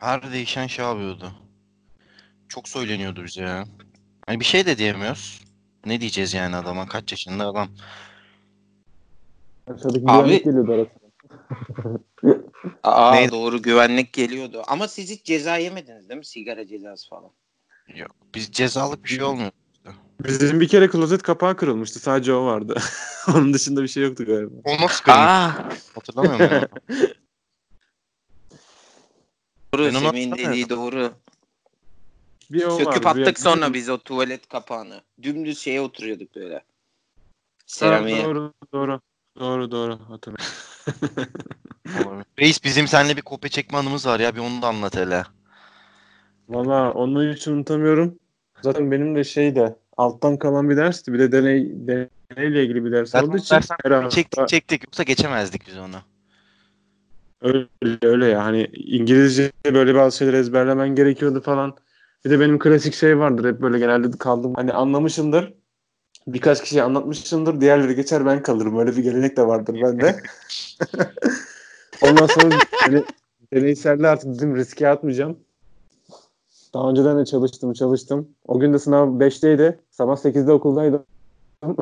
Her 0.00 0.32
değişen 0.32 0.66
şey 0.66 0.84
yapıyordu. 0.84 1.32
Çok 2.48 2.68
söyleniyordu 2.68 3.24
bize 3.24 3.42
ya. 3.42 3.64
Hani 4.26 4.40
bir 4.40 4.44
şey 4.44 4.66
de 4.66 4.78
diyemiyoruz. 4.78 5.40
Ne 5.86 6.00
diyeceğiz 6.00 6.34
yani 6.34 6.56
adama? 6.56 6.86
Kaç 6.88 7.12
yaşında 7.12 7.46
adam? 7.46 7.68
Aşağıdaki 9.66 10.04
Abi- 10.08 10.22
güvenlik 10.24 10.44
geliyordu 10.44 10.72
arasında. 10.72 11.98
Aa 12.82 13.14
Neydi? 13.14 13.32
doğru 13.32 13.62
güvenlik 13.62 14.12
geliyordu. 14.12 14.62
Ama 14.68 14.88
siz 14.88 15.10
hiç 15.10 15.24
ceza 15.24 15.56
yemediniz 15.56 16.08
değil 16.08 16.18
mi? 16.18 16.24
Sigara 16.26 16.66
cezası 16.66 17.08
falan. 17.08 17.30
Yok. 17.98 18.10
Biz 18.34 18.52
cezalık 18.52 19.04
bir 19.04 19.08
şey 19.08 19.22
olmuyor. 19.22 19.50
Bizim 20.20 20.60
bir 20.60 20.68
kere 20.68 20.88
klozet 20.88 21.22
kapağı 21.22 21.56
kırılmıştı. 21.56 21.98
Sadece 21.98 22.32
o 22.32 22.46
vardı. 22.46 22.80
Onun 23.28 23.54
dışında 23.54 23.82
bir 23.82 23.88
şey 23.88 24.02
yoktu 24.02 24.24
galiba. 24.26 24.54
O 24.64 24.70
nasıl 24.82 25.04
kırmış? 25.04 25.20
Aa 25.20 25.50
Hatırlamıyor 25.94 26.34
musun? 26.40 26.68
doğru. 29.74 29.84
Ben 29.84 29.90
Semih'in 29.90 30.30
hatırlamıyorum. 30.30 30.38
dediği 30.38 30.68
doğru. 30.68 31.12
Bir 32.50 32.64
o 32.64 32.70
Söküp 32.70 33.06
vardı, 33.06 33.16
bir- 33.16 33.22
attık 33.22 33.40
sonra 33.40 33.74
biz 33.74 33.88
o 33.88 33.98
tuvalet 33.98 34.48
kapağını. 34.48 35.00
Dümdüz 35.22 35.58
şeye 35.58 35.80
oturuyorduk 35.80 36.36
böyle. 36.36 36.64
Seramiğe. 37.66 38.24
Doğru 38.24 38.52
doğru. 38.72 39.00
Doğru 39.38 39.70
doğru 39.70 39.98
hatırlıyorum. 40.08 40.54
Reis 42.38 42.64
bizim 42.64 42.88
seninle 42.88 43.16
bir 43.16 43.22
kopya 43.22 43.50
çekme 43.50 43.78
anımız 43.78 44.06
var 44.06 44.20
ya. 44.20 44.34
Bir 44.34 44.40
onu 44.40 44.62
da 44.62 44.68
anlat 44.68 44.96
hele. 44.96 45.24
Valla 46.48 46.92
onu 46.92 47.32
hiç 47.32 47.48
unutamıyorum. 47.48 48.18
Zaten 48.62 48.90
benim 48.90 49.16
de 49.16 49.24
şey 49.24 49.56
de 49.56 49.76
alttan 49.96 50.36
kalan 50.36 50.70
bir 50.70 50.76
dersti. 50.76 51.12
Bir 51.12 51.18
de 51.18 51.32
deney, 51.32 51.72
deneyle 51.74 52.64
ilgili 52.64 52.84
bir 52.84 52.92
ders 52.92 53.10
Zaten 53.10 53.28
olduğu 53.28 53.36
için 53.36 53.56
her 53.84 53.90
hafta 53.90 54.10
Çektik 54.10 54.48
çektik. 54.48 54.84
Yoksa 54.84 55.02
geçemezdik 55.02 55.66
biz 55.66 55.78
onu. 55.78 55.96
öyle, 57.42 57.68
öyle 58.02 58.26
ya. 58.26 58.44
Hani 58.44 58.64
İngilizce 58.74 59.52
böyle 59.64 59.94
bazı 59.94 60.16
şeyleri 60.16 60.36
ezberlemen 60.36 60.94
gerekiyordu 60.94 61.40
falan. 61.40 61.76
Bir 62.24 62.30
de 62.30 62.40
benim 62.40 62.58
klasik 62.58 62.94
şey 62.94 63.18
vardır. 63.18 63.48
Hep 63.48 63.62
böyle 63.62 63.78
genelde 63.78 64.18
kaldım. 64.18 64.54
Hani 64.54 64.72
anlamışımdır. 64.72 65.54
Birkaç 66.26 66.62
kişiye 66.62 66.82
anlatmışımdır. 66.82 67.60
Diğerleri 67.60 67.94
geçer 67.94 68.26
ben 68.26 68.42
kalırım. 68.42 68.78
Öyle 68.78 68.96
bir 68.96 69.02
gelenek 69.02 69.36
de 69.36 69.46
vardır 69.46 69.74
bende. 69.82 70.16
Ondan 72.02 72.26
sonra 72.26 72.56
hani, 72.72 73.04
deneyselde 73.52 74.08
artık 74.08 74.34
dedim 74.34 74.56
riske 74.56 74.88
atmayacağım. 74.88 75.38
Daha 76.74 76.90
önceden 76.90 77.18
de 77.18 77.24
çalıştım 77.24 77.72
çalıştım. 77.72 78.28
O 78.48 78.58
gün 78.58 78.72
de 78.72 78.78
sınav 78.78 79.08
5'teydi. 79.08 79.78
Sabah 79.90 80.16
8'de 80.16 80.52
okuldaydım. 80.52 81.04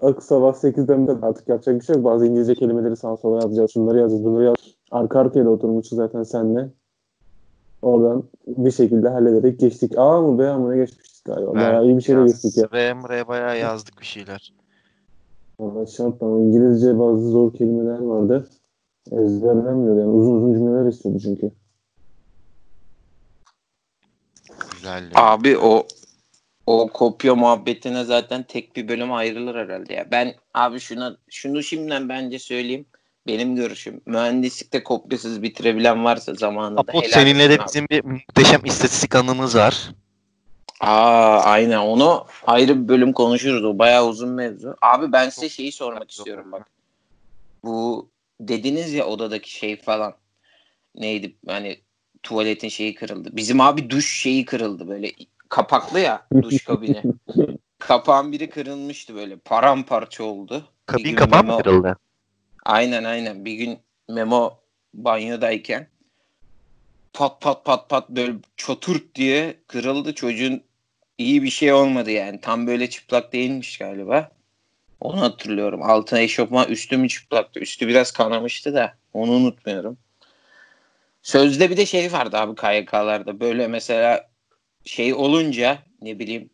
Ak 0.00 0.22
sabah 0.22 0.54
8'den 0.54 1.06
de 1.06 1.12
artık 1.22 1.48
yapacak 1.48 1.80
bir 1.80 1.84
şey 1.84 1.96
yok. 1.96 2.04
Bazı 2.04 2.26
İngilizce 2.26 2.54
kelimeleri 2.54 2.96
sağa 2.96 3.16
sola 3.16 3.42
yazacağız. 3.42 3.70
Şunları 3.70 3.98
yazacağız, 3.98 4.24
bunları 4.24 4.44
yazacağız. 4.44 4.74
Arka 4.90 5.20
arkaya 5.20 5.44
da 5.44 5.50
oturmuşuz 5.50 5.96
zaten 5.96 6.22
senle. 6.22 6.68
Oradan 7.82 8.24
bir 8.46 8.70
şekilde 8.70 9.08
hallederek 9.08 9.60
geçtik. 9.60 9.98
A 9.98 10.22
mı 10.22 10.38
B 10.38 10.56
mı 10.56 10.70
ne 10.70 10.76
geçmiştik 10.76 11.24
galiba. 11.24 11.54
Bayağı 11.54 11.84
iyi 11.84 11.96
bir 11.96 12.02
şeyle 12.02 12.24
geçtik 12.24 12.56
ya. 12.56 12.68
Ve 12.72 12.82
Emre'ye 12.82 13.28
bayağı 13.28 13.58
yazdık 13.58 14.00
bir 14.00 14.06
şeyler. 14.06 14.52
Valla 15.60 15.86
ama 16.20 16.38
İngilizce 16.38 16.98
bazı 16.98 17.28
zor 17.28 17.52
kelimeler 17.54 17.98
vardı. 17.98 18.48
Ezberlenmiyor 19.12 19.98
yani 19.98 20.10
uzun 20.10 20.34
uzun 20.36 20.52
cümleler 20.54 20.88
istiyordu 20.90 21.20
çünkü. 21.22 21.50
Güzel. 24.72 25.02
ya. 25.02 25.10
Abi 25.14 25.58
o 25.58 25.86
o 26.66 26.88
kopya 26.88 27.34
muhabbetine 27.34 28.04
zaten 28.04 28.42
tek 28.42 28.76
bir 28.76 28.88
bölüm 28.88 29.12
ayrılır 29.12 29.54
herhalde 29.54 29.94
ya. 29.94 30.06
Ben 30.10 30.34
abi 30.54 30.80
şuna 30.80 31.16
şunu 31.30 31.62
şimdiden 31.62 32.08
bence 32.08 32.38
söyleyeyim. 32.38 32.86
benim 33.26 33.56
görüşüm. 33.56 34.00
Mühendislikte 34.06 34.82
kopyasız 34.84 35.42
bitirebilen 35.42 36.04
varsa 36.04 36.34
zamanında 36.34 36.80
Apo 36.80 37.02
helal 37.02 37.12
seninle 37.12 37.50
de 37.50 37.54
abi. 37.54 37.64
bizim 37.66 37.86
bir 37.90 38.04
muhteşem 38.04 38.64
istatistik 38.64 39.14
anımız 39.14 39.56
var. 39.56 39.90
Aa 40.80 41.40
aynen 41.44 41.78
onu 41.78 42.26
ayrı 42.46 42.82
bir 42.82 42.88
bölüm 42.88 43.12
konuşuruz. 43.12 43.64
O 43.64 43.78
bayağı 43.78 44.06
uzun 44.06 44.28
mevzu. 44.28 44.76
Abi 44.82 45.12
ben 45.12 45.28
size 45.28 45.48
şeyi 45.48 45.72
sormak 45.72 46.10
istiyorum 46.10 46.52
bak. 46.52 46.70
Bu 47.64 48.08
dediniz 48.40 48.92
ya 48.92 49.06
odadaki 49.06 49.50
şey 49.50 49.76
falan. 49.76 50.14
Neydi 50.94 51.36
hani 51.46 51.80
tuvaletin 52.22 52.68
şeyi 52.68 52.94
kırıldı. 52.94 53.28
Bizim 53.32 53.60
abi 53.60 53.90
duş 53.90 54.20
şeyi 54.20 54.44
kırıldı 54.44 54.88
böyle 54.88 55.12
kapaklı 55.48 56.00
ya 56.00 56.26
duş 56.42 56.64
kabini. 56.64 57.02
Kapağın 57.78 58.32
biri 58.32 58.50
kırılmıştı 58.50 59.14
böyle 59.14 59.36
paramparça 59.36 60.24
oldu. 60.24 60.64
Kabin 60.86 61.14
kapağı 61.14 61.44
mı 61.44 61.56
kırıldı? 61.56 61.96
Aynen 62.64 63.04
aynen. 63.04 63.44
Bir 63.44 63.54
gün 63.54 63.78
Memo 64.08 64.58
banyodayken 64.94 65.88
pat 67.12 67.40
pat 67.40 67.64
pat 67.64 67.88
pat 67.88 68.10
böyle 68.10 68.34
çaturt 68.56 69.14
diye 69.14 69.56
kırıldı. 69.66 70.14
Çocuğun 70.14 70.62
iyi 71.18 71.42
bir 71.42 71.50
şey 71.50 71.72
olmadı 71.72 72.10
yani. 72.10 72.40
Tam 72.40 72.66
böyle 72.66 72.90
çıplak 72.90 73.32
değilmiş 73.32 73.78
galiba. 73.78 74.30
Onu 75.00 75.20
hatırlıyorum. 75.20 75.82
Altına 75.82 76.20
eşofman 76.20 76.68
üstü 76.68 76.96
mü 76.96 77.08
çıplaktı? 77.08 77.60
Üstü 77.60 77.88
biraz 77.88 78.10
kanamıştı 78.10 78.74
da 78.74 78.94
onu 79.12 79.30
unutmuyorum. 79.30 79.98
Sözde 81.22 81.70
bir 81.70 81.76
de 81.76 81.86
şey 81.86 82.12
vardı 82.12 82.36
abi 82.36 82.54
KYK'larda. 82.54 83.40
Böyle 83.40 83.68
mesela 83.68 84.30
şey 84.84 85.14
olunca 85.14 85.78
ne 86.02 86.18
bileyim 86.18 86.50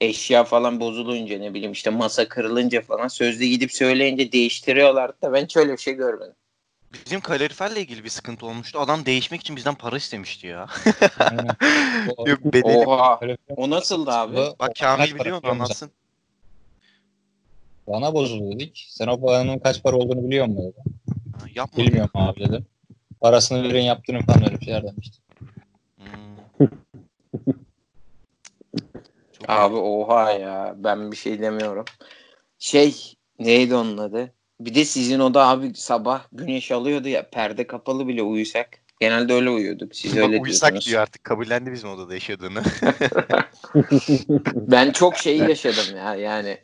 eşya 0.00 0.44
falan 0.44 0.80
bozulunca 0.80 1.38
ne 1.38 1.54
bileyim 1.54 1.72
işte 1.72 1.90
masa 1.90 2.28
kırılınca 2.28 2.80
falan 2.80 3.08
sözde 3.08 3.46
gidip 3.46 3.72
söyleyince 3.72 4.32
değiştiriyorlardı 4.32 5.16
da 5.22 5.32
ben 5.32 5.44
hiç 5.44 5.56
öyle 5.56 5.72
bir 5.72 5.78
şey 5.78 5.94
görmedim. 5.94 6.34
Bizim 7.06 7.20
kaloriferle 7.20 7.80
ilgili 7.80 8.04
bir 8.04 8.08
sıkıntı 8.08 8.46
olmuştu. 8.46 8.80
Adam 8.80 9.06
değişmek 9.06 9.40
için 9.40 9.56
bizden 9.56 9.74
para 9.74 9.96
istemişti 9.96 10.46
ya. 10.46 10.66
Yok, 12.26 12.38
bedeli- 12.44 12.86
Oha. 12.86 13.20
O 13.56 13.70
nasıldı 13.70 14.10
abi? 14.10 14.36
Bak 14.60 14.72
Kamil 14.80 15.14
biliyor 15.14 15.36
musun? 15.36 15.48
anlatsın. 15.48 15.90
Bana 17.86 18.14
bozuldu 18.14 18.54
dedik. 18.54 18.86
Sen 18.90 19.06
o 19.06 19.20
paranın 19.20 19.58
kaç 19.58 19.82
para 19.82 19.96
olduğunu 19.96 20.28
biliyor 20.28 20.46
musun? 20.46 20.74
Ha, 21.40 21.46
Yapma. 21.54 21.84
Bilmiyorum 21.84 22.10
abi 22.14 22.40
dedim. 22.40 22.66
Parasını 23.20 23.62
verin 23.62 23.82
yaptırın 23.82 24.20
falan 24.20 24.44
öyle 24.44 24.60
bir 24.60 24.64
şeyler 24.64 24.82
demişti. 24.82 25.18
Hmm. 25.96 26.68
Abi 29.48 29.74
oha 29.74 30.32
ya 30.32 30.74
ben 30.76 31.12
bir 31.12 31.16
şey 31.16 31.40
demiyorum. 31.40 31.84
Şey 32.58 33.14
neydi 33.38 33.74
onun 33.74 33.98
adı? 33.98 34.32
Bir 34.60 34.74
de 34.74 34.84
sizin 34.84 35.20
oda 35.20 35.48
abi 35.48 35.74
sabah 35.74 36.24
güneş 36.32 36.72
alıyordu 36.72 37.08
ya 37.08 37.30
perde 37.30 37.66
kapalı 37.66 38.08
bile 38.08 38.22
uyusak. 38.22 38.68
Genelde 39.00 39.32
öyle 39.32 39.50
uyuyorduk. 39.50 39.96
Siz 39.96 40.16
Bak, 40.16 40.22
öyle 40.22 40.40
uyusak 40.40 40.68
diyordunuz. 40.68 40.86
diyor 40.86 41.02
artık. 41.02 41.24
Kabullendi 41.24 41.72
bizim 41.72 41.90
odada 41.90 42.14
yaşadığını. 42.14 42.62
Ben 44.54 44.92
çok 44.92 45.16
şey 45.16 45.38
yaşadım 45.38 45.96
ya 45.96 46.14
yani. 46.14 46.58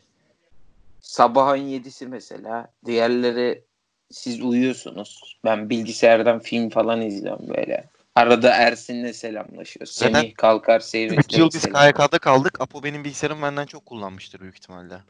Sabahın 1.11 1.57
yedisi 1.57 2.07
mesela. 2.07 2.67
Diğerleri 2.85 3.63
siz 4.11 4.41
uyuyorsunuz. 4.41 5.39
Ben 5.45 5.69
bilgisayardan 5.69 6.39
film 6.39 6.69
falan 6.69 7.01
izliyorum 7.01 7.47
böyle. 7.47 7.89
Arada 8.15 8.49
Ersin'le 8.49 9.13
selamlaşıyor. 9.13 9.85
Zaten 9.85 10.13
Semih 10.13 10.35
kalkar 10.35 10.79
Semih'le 10.79 11.17
3 11.17 11.37
yıl 11.37 11.49
biz 11.53 11.61
KYK'da 11.61 12.19
kaldık. 12.19 12.61
Apo 12.61 12.83
benim 12.83 13.03
bilgisayarım 13.03 13.41
benden 13.41 13.65
çok 13.65 13.85
kullanmıştır 13.85 14.39
büyük 14.39 14.55
ihtimalle. 14.55 14.95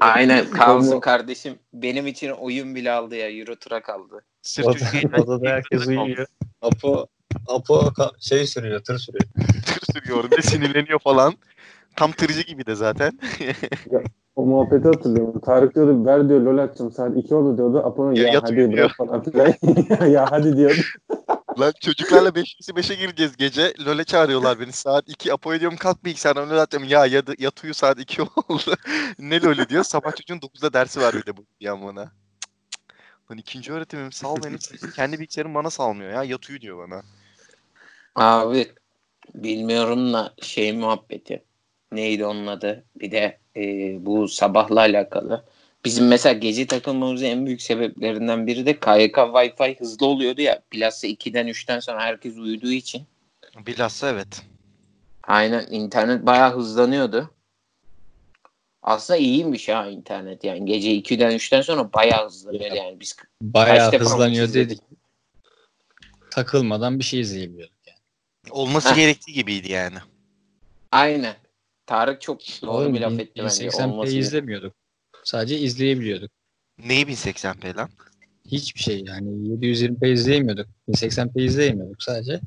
Aynen 0.00 0.50
kalsın 0.50 1.00
kardeşim. 1.00 1.58
Benim 1.72 2.06
için 2.06 2.30
oyun 2.30 2.74
bile 2.74 2.92
aldı 2.92 3.16
ya. 3.16 3.30
Euro 3.30 3.56
Truck 3.56 3.88
aldı. 3.88 4.24
Sırf 4.42 4.72
Türkiye'den 4.72 5.22
odada 5.22 5.50
herkes 5.50 5.86
uyuyor. 5.86 6.26
Apo, 6.62 7.06
Apo 7.46 7.74
ka- 7.74 8.14
şey 8.20 8.46
sürüyor, 8.46 8.84
tır 8.84 8.98
sürüyor. 8.98 9.24
tır 9.66 9.80
sürüyor 9.92 10.30
ve 10.38 10.42
sinirleniyor 10.42 10.98
falan. 10.98 11.34
Tam 11.96 12.12
tırcı 12.12 12.40
gibi 12.40 12.66
de 12.66 12.74
zaten. 12.74 13.18
O 14.36 14.46
muhabbeti 14.46 14.88
hatırlıyorum. 14.88 15.40
Tarık 15.40 15.74
diyordu 15.74 16.06
ver 16.06 16.28
diyor 16.28 16.40
lol 16.40 16.58
atacağım 16.58 16.92
saat 16.92 17.16
2 17.16 17.34
oldu 17.34 17.56
diyordu. 17.56 17.78
Apo'nun 17.78 18.14
Ya 18.14 18.28
ya, 18.28 18.42
hadi 18.42 18.56
diyor. 18.56 18.72
bırak 18.72 18.96
falan 18.96 19.22
filan. 19.22 19.54
ya 20.10 20.30
hadi 20.30 20.56
diyordu. 20.56 20.80
Lan 21.60 21.72
çocuklarla 21.80 22.28
5'e 22.28 22.72
5'e 22.80 22.94
gireceğiz 22.94 23.36
gece. 23.36 23.74
LoL'e 23.86 24.04
çağırıyorlar 24.04 24.60
beni. 24.60 24.72
Saat 24.72 25.08
2. 25.08 25.32
Apo'ya 25.32 25.60
diyorum 25.60 25.76
kalk 25.78 26.04
bilgisayardan 26.04 26.50
LoL 26.50 26.58
atacağım. 26.58 26.88
Ya 26.88 27.06
yat, 27.06 27.40
yat 27.40 27.64
uyu 27.64 27.74
saat 27.74 28.00
2 28.00 28.22
oldu. 28.22 28.76
ne 29.18 29.42
LoL'ü 29.42 29.68
diyor. 29.68 29.84
Sabah 29.84 30.16
çocuğun 30.16 30.38
9'da 30.38 30.72
dersi 30.72 31.00
var 31.00 31.14
bir 31.14 31.26
de 31.26 31.36
bu 31.36 31.44
yan 31.60 31.82
bana. 31.86 32.12
Lan 33.30 33.38
ikinci 33.38 33.72
öğretimim 33.72 34.12
sal 34.12 34.36
beni. 34.44 34.56
Kendi 34.96 35.18
bilgisayarım 35.18 35.54
bana 35.54 35.70
salmıyor 35.70 36.10
ya. 36.10 36.24
Yat 36.24 36.50
uyu 36.50 36.60
diyor 36.60 36.78
bana. 36.88 37.02
Abi 38.14 38.72
bilmiyorum 39.34 40.12
da 40.12 40.34
şey 40.42 40.72
muhabbeti. 40.72 41.45
Neydi 41.92 42.26
onun 42.26 42.46
adı? 42.46 42.84
Bir 43.00 43.10
de 43.10 43.38
e, 43.56 43.62
bu 44.06 44.28
sabahla 44.28 44.80
alakalı. 44.80 45.44
Bizim 45.84 46.08
mesela 46.08 46.32
gece 46.32 46.66
takılmamızın 46.66 47.26
en 47.26 47.46
büyük 47.46 47.62
sebeplerinden 47.62 48.46
biri 48.46 48.66
de 48.66 48.80
KYK 48.80 49.16
Wi-Fi 49.16 49.80
hızlı 49.80 50.06
oluyordu 50.06 50.40
ya. 50.40 50.62
Bilhassa 50.72 51.06
2'den 51.06 51.48
3'ten 51.48 51.80
sonra 51.80 52.00
herkes 52.00 52.36
uyuduğu 52.36 52.72
için. 52.72 53.02
Bilhassa 53.66 54.10
evet. 54.10 54.42
Aynen 55.22 55.66
internet 55.70 56.26
bayağı 56.26 56.56
hızlanıyordu. 56.56 57.30
Aslında 58.82 59.18
iyiymiş 59.18 59.68
ha 59.68 59.86
internet 59.86 60.44
yani. 60.44 60.64
Gece 60.64 60.90
2'den 60.94 61.30
3'ten 61.32 61.60
sonra 61.60 61.92
bayağı 61.92 62.26
hızlanıyor 62.26 62.70
Ya. 62.70 62.74
yani. 62.84 63.00
Biz 63.00 63.16
Bayağı 63.42 63.98
hızlanıyor 63.98 64.52
dedik. 64.52 64.80
Takılmadan 66.30 66.98
bir 66.98 67.04
şey 67.04 67.20
izleyebiliyorduk 67.20 67.76
yani. 67.86 67.98
Olması 68.50 68.90
Heh. 68.90 68.96
gerektiği 68.96 69.32
gibiydi 69.32 69.72
yani. 69.72 69.96
Aynen. 70.92 71.34
Tarık 71.86 72.20
çok 72.20 72.40
doğru 72.62 72.70
Oğlum, 72.70 72.94
bir 72.94 73.00
laf 73.00 73.12
etti 73.12 73.32
bence. 73.44 73.66
1080p 73.66 73.84
Olması 73.84 74.12
gerek- 74.12 74.22
izlemiyorduk. 74.24 74.74
Sadece 75.24 75.58
izleyebiliyorduk. 75.58 76.30
Neyi 76.78 77.04
1080p 77.06 77.76
lan? 77.76 77.88
Hiçbir 78.46 78.80
şey 78.80 79.02
yani 79.06 79.28
720p 79.48 80.12
izleyemiyorduk. 80.12 80.66
1080p 80.88 81.42
izleyemiyorduk 81.42 82.02
sadece. 82.02 82.40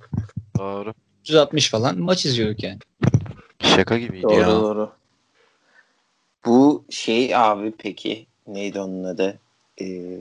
Doğru. 0.58 0.94
360 1.22 1.70
falan 1.70 2.00
maç 2.00 2.26
izliyorduk 2.26 2.64
yani. 2.64 2.78
Şaka 3.64 3.98
gibiydi 3.98 4.24
Doğru 4.24 4.34
ya. 4.42 4.48
doğru. 4.48 4.92
Bu 6.46 6.86
şey 6.90 7.36
abi 7.36 7.74
peki 7.78 8.26
neydi 8.48 8.80
onun 8.80 9.04
adı? 9.04 9.40
Ee, 9.82 10.18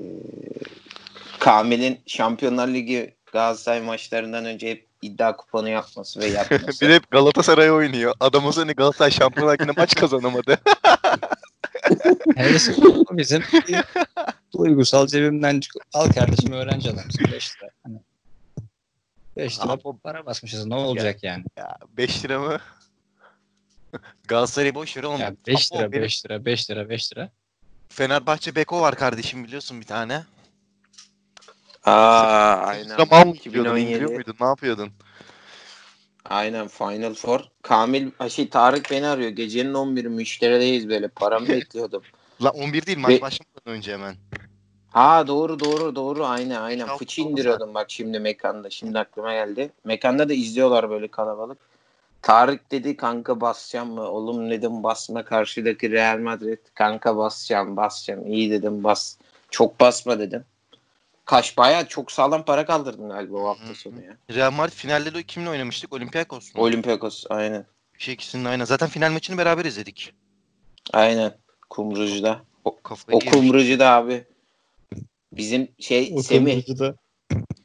Kamil'in 1.39 1.99
Şampiyonlar 2.07 2.69
Ligi 2.69 3.15
Galatasaray 3.33 3.81
maçlarından 3.81 4.45
önce 4.45 4.71
hep 4.71 4.87
iddia 5.03 5.37
kuponu 5.37 5.69
yapması 5.69 6.21
ve 6.21 6.27
yapması. 6.39 6.81
bir 6.81 6.89
de 6.89 6.95
hep 6.95 7.11
Galatasaray 7.11 7.71
oynuyor. 7.71 8.15
Adam 8.21 8.47
o 8.47 8.53
sene 8.53 8.73
Galatasaray 8.73 9.11
Şampiyonlar 9.11 9.55
Ligi'nde 9.55 9.73
maç 9.77 9.95
kazanamadı. 9.95 10.59
Neyse 12.37 12.75
o 13.11 13.17
bizim 13.17 13.43
duygusal 14.59 15.07
cebimden 15.07 15.61
çık- 15.61 15.77
al 15.93 16.09
kardeşim 16.11 16.53
öğrenci 16.53 16.91
adamsın 16.91 17.25
5 17.33 17.57
lira. 17.57 17.71
Hani 17.83 17.99
5 19.37 19.59
lira 19.61 19.65
Ama- 19.85 19.99
para 20.03 20.27
basmışız 20.27 20.67
ne 20.67 20.75
olacak 20.75 21.23
yani? 21.25 21.45
ya 21.57 21.77
5 21.97 22.25
lira 22.25 22.41
mı? 22.41 22.59
Galatasaray'ı 24.29 24.75
boş 24.75 24.97
ver 24.97 25.03
oğlum. 25.03 25.21
Ya 25.21 25.35
5 25.47 25.73
Apo, 25.73 25.79
lira 25.81 25.93
benim 25.93 26.03
5 26.03 26.25
lira 26.27 26.45
5 26.45 26.71
lira 26.71 26.89
5 26.89 27.13
lira. 27.13 27.31
Fenerbahçe 27.89 28.55
Beko 28.55 28.81
var 28.81 28.95
kardeşim 28.95 29.45
biliyorsun 29.45 29.81
bir 29.81 29.87
tane. 29.87 30.23
Aa 31.89 32.67
aynen. 32.67 32.89
Sıra 32.89 33.05
mal 33.05 33.27
mı 33.27 33.33
gidiyordun? 33.33 33.71
2017. 33.71 33.89
indiriyor 33.91 34.11
muydun? 34.13 34.35
Ne 34.41 34.47
yapıyordun? 34.47 34.91
Aynen 36.25 36.69
Final 36.69 37.15
Four. 37.15 37.41
Kamil 37.63 38.11
şey 38.29 38.49
Tarık 38.49 38.91
beni 38.91 39.07
arıyor. 39.07 39.31
Gecenin 39.31 39.75
11'i 39.75 40.09
müşterideyiz 40.09 40.89
böyle. 40.89 41.09
Paramı 41.09 41.49
bekliyordum. 41.49 42.03
La 42.43 42.51
11 42.51 42.87
değil 42.87 42.99
maç 42.99 43.11
Ve- 43.11 43.21
başlamadan 43.21 43.67
önce 43.67 43.93
hemen. 43.93 44.17
Ha 44.91 45.27
doğru 45.27 45.61
doğru 45.61 45.97
doğru 45.97 46.27
aynen 46.27 46.61
aynen. 46.61 46.97
Fıçı 46.97 47.21
indiriyordum 47.21 47.75
bak 47.75 47.91
şimdi 47.91 48.19
mekanda. 48.19 48.71
Şimdi 48.71 48.99
aklıma 48.99 49.33
geldi. 49.33 49.71
Mekanda 49.85 50.29
da 50.29 50.33
izliyorlar 50.33 50.91
böyle 50.91 51.09
kalabalık. 51.09 51.59
Tarık 52.23 52.71
dedi 52.71 52.97
kanka 52.97 53.41
basacağım 53.41 53.93
mı? 53.93 54.03
Oğlum 54.03 54.51
dedim 54.51 54.83
basma 54.83 55.25
karşıdaki 55.25 55.91
Real 55.91 56.19
Madrid. 56.19 56.59
Kanka 56.75 57.17
basacağım 57.17 57.77
basacağım. 57.77 58.27
İyi 58.27 58.51
dedim 58.51 58.85
bas. 58.85 59.17
Çok 59.51 59.81
basma 59.81 60.19
dedim. 60.19 60.45
Kaş 61.29 61.57
bayağı 61.57 61.89
çok 61.89 62.13
sağlam 62.13 62.45
para 62.45 62.67
kaldırdım 62.67 63.09
galiba 63.09 63.37
o 63.37 63.49
hafta 63.49 63.75
sonu 63.75 64.05
ya. 64.05 64.17
Real 64.35 64.51
Madrid 64.51 64.73
finalde 64.73 65.15
de 65.15 65.23
kimle 65.23 65.51
oynamıştık? 65.51 65.93
Olympiakos 65.93 66.55
mu? 66.55 66.63
Olympiakos 66.63 67.25
aynen. 67.31 67.67
Bir 67.95 68.03
şey 68.03 68.15
ikisinin 68.15 68.45
aynı. 68.45 68.67
Zaten 68.67 68.89
final 68.89 69.13
maçını 69.13 69.39
beraber 69.39 69.65
izledik. 69.65 70.15
Aynen. 70.93 71.39
Kumrucu'da. 71.71 72.43
O, 72.65 72.81
Kafayı 72.83 73.17
o. 73.17 73.21
Kumrucu'da 73.21 73.91
abi. 73.91 74.25
Bizim 75.33 75.69
şey 75.79 76.17
Semih 76.23 76.65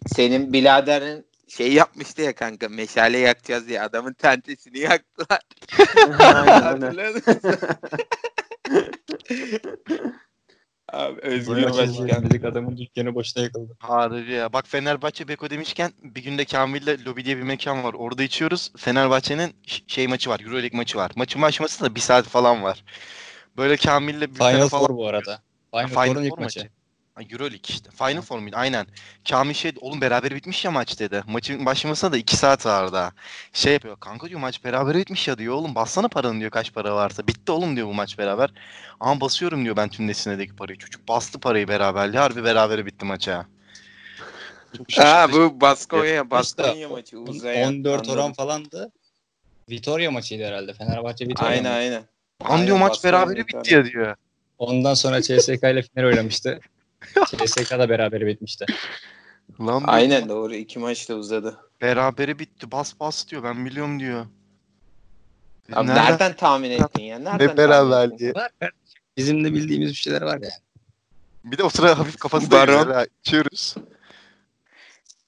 senin 0.08 0.54
biraderin 0.54 1.26
şey 1.48 1.74
yapmıştı 1.74 2.22
ya 2.22 2.36
kanka 2.36 2.70
meşale 2.70 3.18
yakacağız 3.18 3.68
diye 3.68 3.82
adamın 3.82 4.14
tentesini 4.14 4.80
yaktılar. 4.80 5.42
aynen 6.20 6.92
aynen. 6.92 7.22
Abi 10.94 11.22
Özgür 11.22 11.64
Başkan. 11.64 11.86
izleyemedik 11.86 12.46
adamın 12.46 12.78
dükkanı 12.78 13.16
boşta 13.16 13.42
yakıldı. 13.42 13.76
Harbi 13.80 14.32
ya. 14.32 14.54
Bak 14.54 14.68
Fenerbahçe 14.68 15.28
Beko 15.28 15.50
demişken 15.50 15.92
bir 16.04 16.24
günde 16.24 16.46
Kamil'le 16.46 17.06
Lobi 17.06 17.26
diye 17.26 17.38
bir 17.38 17.44
mekan 17.44 17.84
var. 17.84 17.94
Orada 17.94 18.24
içiyoruz. 18.24 18.72
Fenerbahçe'nin 18.78 19.56
şey 19.88 20.08
maçı 20.08 20.30
var. 20.30 20.40
Euroleague 20.40 20.78
maçı 20.78 20.98
var. 20.98 21.12
Maçın 21.16 21.42
başlaması 21.42 21.86
da 21.86 21.96
bir 21.96 22.00
saat 22.00 22.26
falan 22.26 22.64
var. 22.64 22.84
Böyle 23.58 23.78
Kamil'le 23.78 24.22
bir 24.22 24.36
Final 24.36 24.68
falan 24.68 24.88
Four 24.88 24.96
bu 24.96 25.08
arada. 25.08 25.40
Final, 25.72 25.88
Final 25.88 26.06
Four'un 26.06 26.24
ilk 26.24 26.40
maçı. 26.40 26.60
maçı. 26.60 26.70
Euroleague 27.22 27.60
işte. 27.70 27.90
Final 27.92 28.22
Four 28.22 28.40
muydu? 28.40 28.56
Aynen. 28.60 28.88
Kamil 29.30 29.54
şey 29.54 29.72
oğlum 29.82 30.02
beraber 30.02 30.36
bitmiş 30.36 30.66
ya 30.66 30.72
maç 30.72 31.00
dedi. 31.00 31.24
Maçın 31.28 31.66
başlamasına 31.66 32.12
da 32.12 32.18
2 32.18 32.36
saat 32.36 32.66
var 32.66 32.94
daha. 32.94 33.12
Şey 33.54 33.74
yapıyor. 33.74 34.00
Kanka 34.00 34.30
diyor 34.30 34.40
maç 34.40 34.64
beraber 34.64 34.98
bitmiş 34.98 35.28
ya 35.28 35.38
diyor 35.38 35.56
oğlum. 35.56 35.76
Bassana 35.76 36.08
paranı 36.08 36.40
diyor 36.40 36.52
kaç 36.52 36.74
para 36.74 36.96
varsa. 36.96 37.28
Bitti 37.28 37.52
oğlum 37.52 37.76
diyor 37.76 37.88
bu 37.88 37.94
maç 37.94 38.18
beraber. 38.18 38.50
Ama 39.00 39.22
basıyorum 39.22 39.64
diyor 39.64 39.76
ben 39.76 39.90
tüm 39.90 40.08
nesinedeki 40.08 40.56
parayı. 40.56 40.78
Çocuk 40.78 41.08
bastı 41.08 41.40
parayı 41.40 41.68
beraberliği. 41.68 42.20
Harbi 42.20 42.44
berabere 42.44 42.86
bitti 42.86 43.06
maça. 43.06 43.46
Ha 44.96 45.28
bu 45.32 45.62
Baskonya, 45.62 46.14
İşte 46.14 46.32
Baskonya 46.32 46.90
maçı 46.90 47.20
uzayan. 47.20 47.74
14 47.74 48.10
oran 48.10 48.18
anladım. 48.18 48.34
falandı. 48.34 48.92
Vitoria 49.70 50.12
maçıydı 50.12 50.44
herhalde. 50.44 50.74
Fenerbahçe 50.74 51.26
Vitoria. 51.26 51.50
Aynen 51.50 51.72
mı? 51.72 51.78
aynen. 51.78 52.04
Aynen, 52.42 52.78
maç 52.80 53.04
berabere 53.04 53.48
bitti 53.48 53.74
ya 53.74 53.86
diyor. 53.86 54.16
Ondan 54.58 54.94
sonra 54.94 55.22
CSK 55.22 55.64
ile 55.64 55.82
final 55.82 56.06
oynamıştı. 56.06 56.60
CSK 57.26 57.72
da 57.72 57.90
beraber 57.90 58.26
bitmişti. 58.28 58.66
Lan 59.62 59.84
Aynen 59.88 60.30
doğru. 60.30 60.56
iki 60.56 60.80
maç 60.80 61.10
da 61.10 61.16
uzadı. 61.16 61.58
Berabere 61.82 62.40
bitti. 62.40 62.72
Bas 62.72 63.00
bas 63.00 63.28
diyor. 63.28 63.44
Ben 63.44 63.66
biliyorum 63.66 64.00
diyor. 64.00 64.26
Abi 65.74 65.88
Nereden- 65.88 66.06
nereden, 66.06 66.36
tahmin 66.36 66.72
ettin 66.72 67.04
ya? 67.04 67.20
Nereden 67.20 67.48
Ne 67.48 67.56
tahmin 67.68 68.14
ettin? 68.14 68.36
Var 68.36 68.52
kardeşim. 68.60 69.00
Bizim 69.18 69.44
de 69.44 69.54
bildiğimiz 69.54 69.90
bir 69.90 69.96
şeyler 69.96 70.22
var 70.22 70.42
ya. 70.42 70.50
Bir 71.44 71.58
de 71.58 71.64
o 71.64 71.70
sıra 71.70 72.00
hafif 72.00 72.18
kafası 72.20 72.52
da 72.52 72.56
Baron. 72.56 73.06
İçiyoruz. 73.26 73.76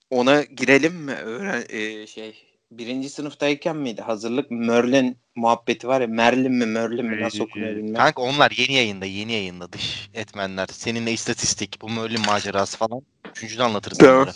Ona 0.10 0.44
girelim 0.44 0.94
mi? 0.96 1.14
Öğren 1.14 1.64
e, 1.70 2.08
şey 2.08 2.55
birinci 2.72 3.10
sınıftayken 3.10 3.78
miydi? 3.78 4.02
Hazırlık 4.02 4.52
Merlin 4.52 5.18
muhabbeti 5.36 5.88
var 5.88 6.02
ya. 6.02 6.08
Merlin 6.08 6.52
mi 6.52 6.66
Merlin 6.66 7.06
mi 7.06 7.22
nasıl 7.22 7.44
okunuyor 7.44 7.76
bilmem. 7.76 7.94
Kanka 7.94 8.22
onlar 8.22 8.52
yeni 8.52 8.74
yayında, 8.74 9.06
yeni 9.06 9.32
yayında 9.32 9.72
dış 9.72 10.10
etmenler. 10.14 10.68
Seninle 10.72 11.12
istatistik, 11.12 11.82
bu 11.82 11.90
Merlin 11.90 12.26
macerası 12.26 12.78
falan. 12.78 13.02
Üçüncüde 13.32 13.64
anlatırız 13.64 13.98
Tamam. 13.98 14.16
onları. 14.16 14.32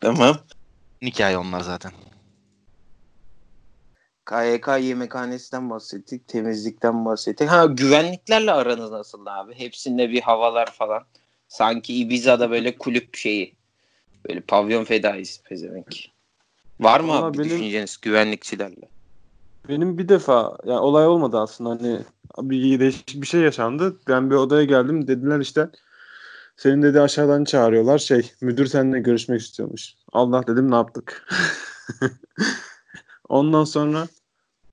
Tamam. 0.00 0.38
Hikaye 1.02 1.38
onlar 1.38 1.60
zaten. 1.60 1.92
KYK 4.26 4.68
yemekhanesinden 4.80 5.70
bahsettik. 5.70 6.28
Temizlikten 6.28 7.04
bahsettik. 7.04 7.48
Ha 7.48 7.66
güvenliklerle 7.66 8.52
aranız 8.52 8.90
nasıl 8.90 9.26
abi? 9.26 9.54
Hepsinde 9.54 10.10
bir 10.10 10.20
havalar 10.20 10.72
falan. 10.72 11.06
Sanki 11.48 11.94
Ibiza'da 11.94 12.50
böyle 12.50 12.78
kulüp 12.78 13.16
şeyi. 13.16 13.54
Böyle 14.28 14.40
pavyon 14.40 14.84
fedaisi 14.84 15.42
pezevenk. 15.42 15.96
Var 16.80 17.00
mı 17.00 17.08
Valla 17.08 17.24
abi 17.24 17.38
benim- 17.38 17.50
düşünceniz 17.50 17.96
güvenlikçilerle? 18.02 18.88
Benim 19.68 19.98
bir 19.98 20.08
defa 20.08 20.58
yani 20.64 20.78
olay 20.80 21.06
olmadı 21.06 21.38
aslında 21.38 21.70
hani 21.70 22.00
bir 22.38 22.80
değişik 22.80 23.22
bir 23.22 23.26
şey 23.26 23.40
yaşandı. 23.40 23.96
Ben 24.08 24.30
bir 24.30 24.34
odaya 24.34 24.64
geldim 24.64 25.08
dediler 25.08 25.40
işte 25.40 25.70
senin 26.56 26.82
dedi 26.82 27.00
aşağıdan 27.00 27.44
çağırıyorlar 27.44 27.98
şey 27.98 28.32
müdür 28.40 28.66
seninle 28.66 28.98
görüşmek 29.00 29.40
istiyormuş. 29.40 29.94
Allah 30.12 30.46
dedim 30.46 30.70
ne 30.70 30.74
yaptık. 30.74 31.28
Ondan 33.28 33.64
sonra 33.64 34.06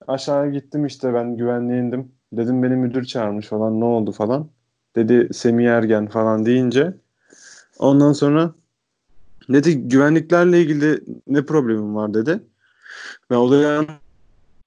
aşağıya 0.07 0.51
gittim 0.51 0.85
işte 0.85 1.13
ben 1.13 1.37
güvenliğe 1.37 1.79
indim. 1.79 2.11
Dedim 2.33 2.63
beni 2.63 2.75
müdür 2.75 3.05
çağırmış 3.05 3.47
falan 3.47 3.79
ne 3.79 3.85
oldu 3.85 4.11
falan. 4.11 4.49
Dedi 4.95 5.33
Semih 5.33 5.65
Ergen 5.67 6.07
falan 6.07 6.45
deyince 6.45 6.93
ondan 7.79 8.13
sonra 8.13 8.51
dedi 9.49 9.77
güvenliklerle 9.77 10.61
ilgili 10.61 11.03
ne 11.27 11.45
problemim 11.45 11.95
var 11.95 12.13
dedi. 12.13 12.43
Ben 13.29 13.35
odaya 13.35 13.85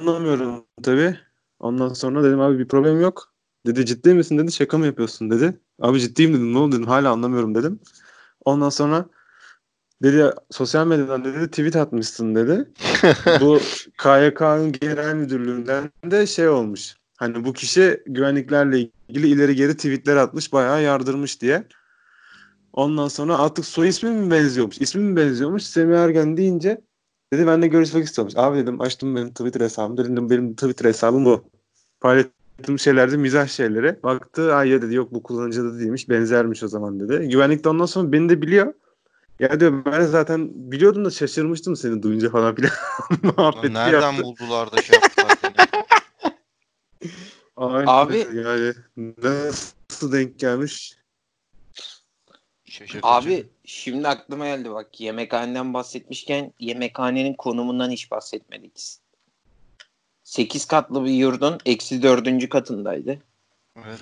anlamıyorum 0.00 0.64
tabii. 0.83 1.18
Ondan 1.61 1.88
sonra 1.88 2.24
dedim 2.24 2.40
abi 2.40 2.59
bir 2.59 2.68
problem 2.68 3.00
yok. 3.00 3.33
Dedi 3.66 3.87
ciddi 3.87 4.14
misin 4.14 4.38
dedi 4.38 4.52
şaka 4.52 4.78
mı 4.78 4.87
yapıyorsun 4.87 5.31
dedi. 5.31 5.59
Abi 5.81 6.00
ciddiyim 6.00 6.35
dedim 6.35 6.54
ne 6.54 6.59
oldu 6.59 6.72
dedim 6.76 6.87
hala 6.87 7.11
anlamıyorum 7.11 7.54
dedim. 7.54 7.81
Ondan 8.44 8.68
sonra 8.70 9.07
dedi 10.02 10.31
sosyal 10.50 10.87
medyadan 10.87 11.24
dedi 11.24 11.50
tweet 11.50 11.76
atmışsın 11.76 12.35
dedi. 12.35 12.68
bu 13.40 13.61
KYK'nın 13.98 14.72
genel 14.72 15.14
müdürlüğünden 15.14 15.90
de 16.04 16.26
şey 16.26 16.48
olmuş. 16.48 16.94
Hani 17.16 17.44
bu 17.44 17.52
kişi 17.52 18.02
güvenliklerle 18.07 18.81
ilgili 19.09 19.28
ileri 19.28 19.54
geri 19.54 19.76
tweetler 19.76 20.16
atmış 20.16 20.52
bayağı 20.52 20.83
yardırmış 20.83 21.40
diye. 21.40 21.64
Ondan 22.72 23.09
sonra 23.09 23.38
artık 23.38 23.64
soy 23.64 23.88
ismi 23.88 24.11
mi 24.11 24.31
benziyormuş? 24.31 24.78
İsmi 24.81 25.02
mi 25.02 25.16
benziyormuş? 25.16 25.62
Semih 25.62 25.96
Ergen 25.96 26.37
deyince 26.37 26.81
Dedi 27.33 27.46
benimle 27.46 27.66
görüşmek 27.66 28.04
istiyormuş. 28.04 28.37
Abi 28.37 28.59
dedim 28.59 28.81
açtım 28.81 29.16
benim 29.16 29.31
Twitter 29.31 29.61
hesabım. 29.61 29.96
Dedim 29.96 30.31
benim 30.31 30.54
Twitter 30.54 30.85
hesabım 30.85 31.24
bu. 31.24 31.44
Paylaştığım 32.00 32.78
şeylerde 32.78 33.16
mizah 33.16 33.48
şeyleri. 33.48 34.02
Baktı 34.02 34.54
ay 34.54 34.68
ya 34.68 34.83
dedi 34.83 34.94
yok 34.94 35.12
bu 35.12 35.22
kullanıcı 35.22 35.64
da 35.64 35.78
değilmiş. 35.78 36.09
Benzermiş 36.09 36.62
o 36.62 36.68
zaman 36.68 37.00
dedi. 37.00 37.28
Güvenlik 37.28 37.64
de 37.64 37.68
ondan 37.68 37.87
sonra 37.87 38.12
beni 38.12 38.28
de 38.28 38.42
biliyor. 38.42 38.74
Ya 39.40 39.61
diyor 39.61 39.85
ben 39.85 40.02
zaten 40.02 40.50
biliyordum 40.54 41.04
da 41.04 41.11
şaşırmıştım 41.11 41.76
seni 41.76 42.02
duyunca 42.02 42.31
falan 42.31 42.54
filan. 42.54 42.70
Lan 43.24 43.35
Muhabbeti 43.37 43.74
nereden 43.74 44.00
yaptı. 44.12 44.22
buldular 44.22 44.72
da 44.72 44.83
şey 44.83 44.98
yaptılar 45.02 45.38
seni? 45.40 45.54
Aynen. 47.57 47.87
Abi- 47.87 48.26
Yani 48.35 48.72
nasıl 49.22 50.12
denk 50.12 50.38
gelmiş? 50.38 50.97
Şaşırtıcı. 52.78 53.06
Abi 53.06 53.46
şimdi 53.64 54.08
aklıma 54.08 54.46
geldi 54.46 54.70
bak 54.70 55.00
yemekhaneden 55.00 55.74
bahsetmişken 55.74 56.52
yemekhanenin 56.60 57.34
konumundan 57.34 57.90
hiç 57.90 58.10
bahsetmedik. 58.10 58.80
8 60.24 60.64
katlı 60.64 61.04
bir 61.04 61.10
yurdun 61.10 61.58
eksi 61.66 62.02
dördüncü 62.02 62.48
katındaydı. 62.48 63.18
Evet. 63.76 64.00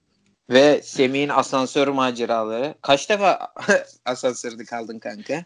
Ve 0.50 0.82
Semih'in 0.82 1.28
asansör 1.28 1.88
maceraları. 1.88 2.74
Kaç 2.82 3.10
defa 3.10 3.52
asansörde 4.04 4.64
kaldın 4.64 4.98
kanka? 4.98 5.44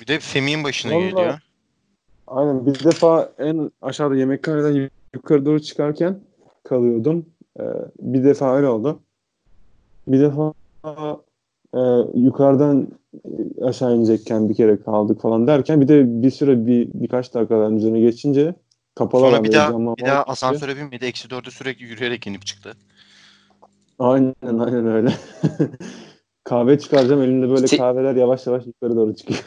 Bir 0.00 0.06
de 0.06 0.20
Semih'in 0.20 0.64
başına 0.64 0.92
Vallahi- 0.92 1.10
geliyor. 1.10 1.38
Aynen 2.26 2.66
bir 2.66 2.84
defa 2.84 3.32
en 3.38 3.70
aşağıda 3.82 4.16
yemekhaneden 4.16 4.90
yukarı 5.14 5.46
doğru 5.46 5.62
çıkarken 5.62 6.20
kalıyordum. 6.64 7.26
Ee, 7.60 7.62
bir 7.98 8.24
defa 8.24 8.56
öyle 8.56 8.68
oldu. 8.68 9.00
Bir 10.06 10.20
defa 10.20 10.52
e, 11.76 11.80
yukarıdan 12.14 12.88
e, 13.14 13.64
aşağı 13.64 13.96
inecekken 13.96 14.48
bir 14.48 14.54
kere 14.54 14.80
kaldık 14.82 15.20
falan 15.20 15.46
derken 15.46 15.80
bir 15.80 15.88
de 15.88 16.22
bir 16.22 16.30
süre 16.30 16.66
bir 16.66 16.88
birkaç 16.94 17.34
dakikadan 17.34 17.76
üzerine 17.76 18.00
geçince 18.00 18.54
kapalı 18.94 19.22
Sonra 19.22 19.44
bir 19.44 19.52
daha, 19.52 19.96
bir 19.96 20.04
daha 20.04 20.22
asansöre 20.22 20.76
binmedi. 20.76 21.04
Eksi 21.04 21.30
dörde 21.30 21.50
sürekli 21.50 21.84
yürüyerek 21.84 22.26
inip 22.26 22.46
çıktı. 22.46 22.76
Aynen 23.98 24.34
aynen 24.42 24.86
öyle. 24.86 25.12
Kahve 26.44 26.78
çıkaracağım 26.78 27.22
elimde 27.22 27.50
böyle 27.50 27.68
Şey- 27.68 27.78
kahveler 27.78 28.14
yavaş 28.14 28.46
yavaş 28.46 28.66
yukarı 28.66 28.96
doğru 28.96 29.14
çıkıyor. 29.14 29.44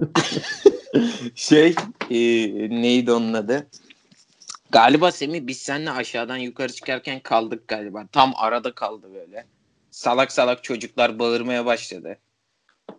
Şey 1.34 1.74
e, 2.10 2.16
neydi 2.70 3.12
onun 3.12 3.32
adı? 3.32 3.66
Galiba 4.70 5.12
Semih 5.12 5.46
biz 5.46 5.58
seninle 5.58 5.90
aşağıdan 5.90 6.36
yukarı 6.36 6.72
çıkarken 6.72 7.20
kaldık 7.20 7.68
galiba. 7.68 8.06
Tam 8.12 8.32
arada 8.36 8.72
kaldı 8.72 9.06
böyle. 9.14 9.46
Salak 9.94 10.32
salak 10.32 10.64
çocuklar 10.64 11.18
bağırmaya 11.18 11.66
başladı. 11.66 12.18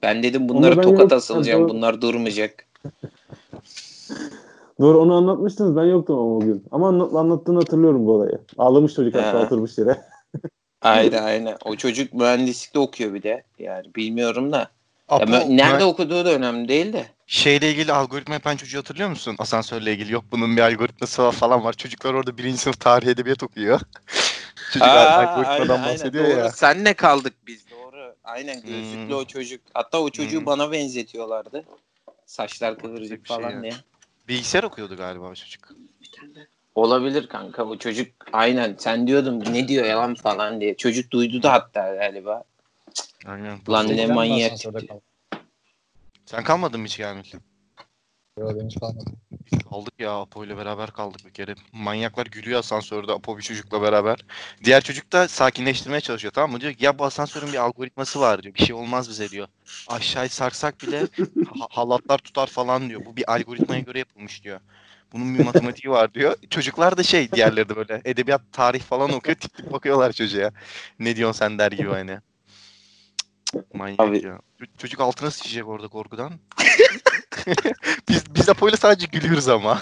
Ben 0.03 0.23
dedim 0.23 0.49
bunlara 0.49 0.77
ben 0.77 0.81
tokat 0.84 1.01
yok- 1.01 1.13
asılacağım. 1.13 1.62
doğru. 1.62 1.69
Bunlar 1.69 2.01
durmayacak. 2.01 2.65
Doğru 4.79 4.99
onu 5.01 5.13
anlatmıştınız 5.15 5.75
ben 5.75 5.84
yoktum 5.84 6.15
ama 6.19 6.36
o 6.36 6.39
gün. 6.39 6.63
Ama 6.71 6.88
anlat, 6.88 7.13
anlattığını 7.13 7.60
hatırlıyorum 7.60 8.05
bu 8.05 8.12
olayı. 8.13 8.39
Ağlamış 8.58 8.93
çocuk 8.93 9.15
hatta 9.15 9.39
Ha. 9.39 9.43
oturmuş 9.43 9.77
yere. 9.77 10.01
Aynen 10.81 11.23
aynen. 11.23 11.58
O 11.65 11.75
çocuk 11.75 12.13
mühendislikte 12.13 12.79
okuyor 12.79 13.13
bir 13.13 13.23
de. 13.23 13.43
Yani 13.60 13.95
bilmiyorum 13.95 14.51
da. 14.51 14.58
Ya 14.58 14.69
Apo, 15.10 15.25
mü- 15.31 15.58
nerede 15.58 15.79
ben- 15.79 15.86
okuduğu 15.86 16.25
da 16.25 16.34
önemli 16.34 16.67
değil 16.67 16.93
de. 16.93 17.05
Şeyle 17.27 17.71
ilgili 17.71 17.93
algoritma 17.93 18.34
yapan 18.34 18.55
çocuğu 18.55 18.77
hatırlıyor 18.79 19.10
musun? 19.10 19.36
Asansörle 19.39 19.93
ilgili. 19.93 20.13
Yok 20.13 20.23
bunun 20.31 20.58
bir 20.58 20.62
algoritması 20.62 21.23
var 21.23 21.31
falan 21.31 21.63
var. 21.63 21.73
Çocuklar 21.73 22.13
orada 22.13 22.38
birinci 22.38 22.58
sınıf 22.58 22.79
tarih 22.79 23.08
edebiyat 23.08 23.43
okuyor. 23.43 23.79
Çocuk 24.76 24.88
Aa, 24.88 25.48
aynen, 25.48 25.70
bahsediyor 25.70 26.24
aynen. 26.24 26.38
ya. 26.38 26.44
Doğru. 26.44 26.52
Senle 26.52 26.94
kaldık 26.94 27.34
biz. 27.48 27.72
Doğru. 27.72 28.16
Aynen 28.24 28.62
gözlüklü 28.62 29.06
Hmm. 29.14 29.16
o 29.16 29.26
çocuk. 29.26 29.62
Hatta 29.74 30.02
o 30.02 30.10
çocuğu 30.10 30.40
Hmm. 30.40 30.46
bana 30.46 30.72
benzetiyorlardı. 30.72 31.66
Saçlar 32.26 32.80
kıvırcık 32.80 33.24
Bir 33.24 33.28
şey 33.28 33.38
falan 33.38 33.52
ya. 33.52 33.62
diye. 33.62 33.74
Bilgisayar 34.28 34.64
okuyordu 34.64 34.98
galiba 34.98 35.26
o 35.26 35.36
çocuk. 35.36 35.70
Olabilir 36.76 37.28
kanka. 37.28 37.64
O 37.66 37.78
çocuk 37.78 38.08
aynen 38.34 38.76
sen 38.80 39.08
diyordun 39.08 39.44
ne 39.52 39.68
diyor 39.68 39.86
yalan 39.86 40.16
falan 40.16 40.62
diye. 40.62 40.78
Çocuk 40.78 41.12
duydu 41.12 41.44
da 41.44 41.54
hatta 41.54 41.96
galiba. 41.96 42.44
Aynen. 43.26 43.60
Lan 43.70 43.88
ne 43.88 44.06
manyak. 44.08 44.54
Sen 46.26 46.44
kalmadın 46.44 46.80
mı 46.80 46.88
hiç 46.88 46.98
Kamil? 46.98 47.24
Yok 48.39 48.62
henüz 48.62 48.76
kalmadı. 48.76 49.12
Kaldık 49.69 49.93
ya 50.00 50.12
Apo 50.12 50.45
ile 50.45 50.58
beraber 50.58 50.91
kaldık 50.91 51.26
bir 51.26 51.32
kere. 51.32 51.56
Manyaklar 51.71 52.26
gülüyor 52.26 52.60
asansörde 52.60 53.12
Apo 53.12 53.38
bir 53.38 53.43
çocukla 53.43 53.82
beraber. 53.82 54.26
Diğer 54.63 54.82
çocuk 54.82 55.12
da 55.12 55.28
sakinleştirmeye 55.28 56.02
çalışıyor 56.02 56.34
tamam 56.34 56.52
mı? 56.52 56.62
Diyor 56.62 56.74
ki 56.74 56.86
ya 56.86 57.00
bu 57.00 57.06
asansörün 57.06 57.48
bir 57.54 57.58
algoritması 57.58 58.19
var 58.19 58.43
diyor. 58.43 58.56
Bir 58.56 58.65
şey 58.65 58.76
olmaz 58.76 59.10
bize 59.10 59.30
diyor. 59.30 59.48
Aşağıya 59.88 60.30
sarsak 60.30 60.82
bile 60.82 61.00
ha- 61.60 61.67
halatlar 61.69 62.17
tutar 62.17 62.48
falan 62.48 62.89
diyor. 62.89 63.06
Bu 63.06 63.15
bir 63.15 63.34
algoritmaya 63.34 63.82
göre 63.82 64.00
yapılmış 64.00 64.43
diyor. 64.43 64.60
Bunun 65.13 65.39
bir 65.39 65.43
matematiği 65.43 65.91
var 65.91 66.13
diyor. 66.13 66.36
Çocuklar 66.50 66.98
da 66.98 67.04
şey 67.04 67.32
diğerleri 67.32 67.69
de 67.69 67.76
böyle 67.76 68.02
edebiyat, 68.06 68.41
tarih 68.52 68.82
falan 68.82 69.13
okuyor. 69.13 69.38
Tip 69.38 69.58
tip 69.58 69.71
bakıyorlar 69.71 70.12
çocuğa. 70.12 70.52
Ne 71.00 71.15
diyorsun 71.15 71.39
sen 71.39 71.60
der 71.60 71.71
gibi 71.71 71.89
hani. 71.89 72.19
Manyak 73.74 74.00
Abi- 74.00 74.26
ya. 74.26 74.39
Çocuk 74.78 75.00
altına 75.02 75.32
sıçacak 75.32 75.67
orada 75.67 75.88
korkudan. 75.88 76.34
biz 78.10 78.36
biz 78.36 78.50
Apo'yla 78.50 78.78
sadece 78.78 79.08
gülüyoruz 79.12 79.48
ama. 79.48 79.82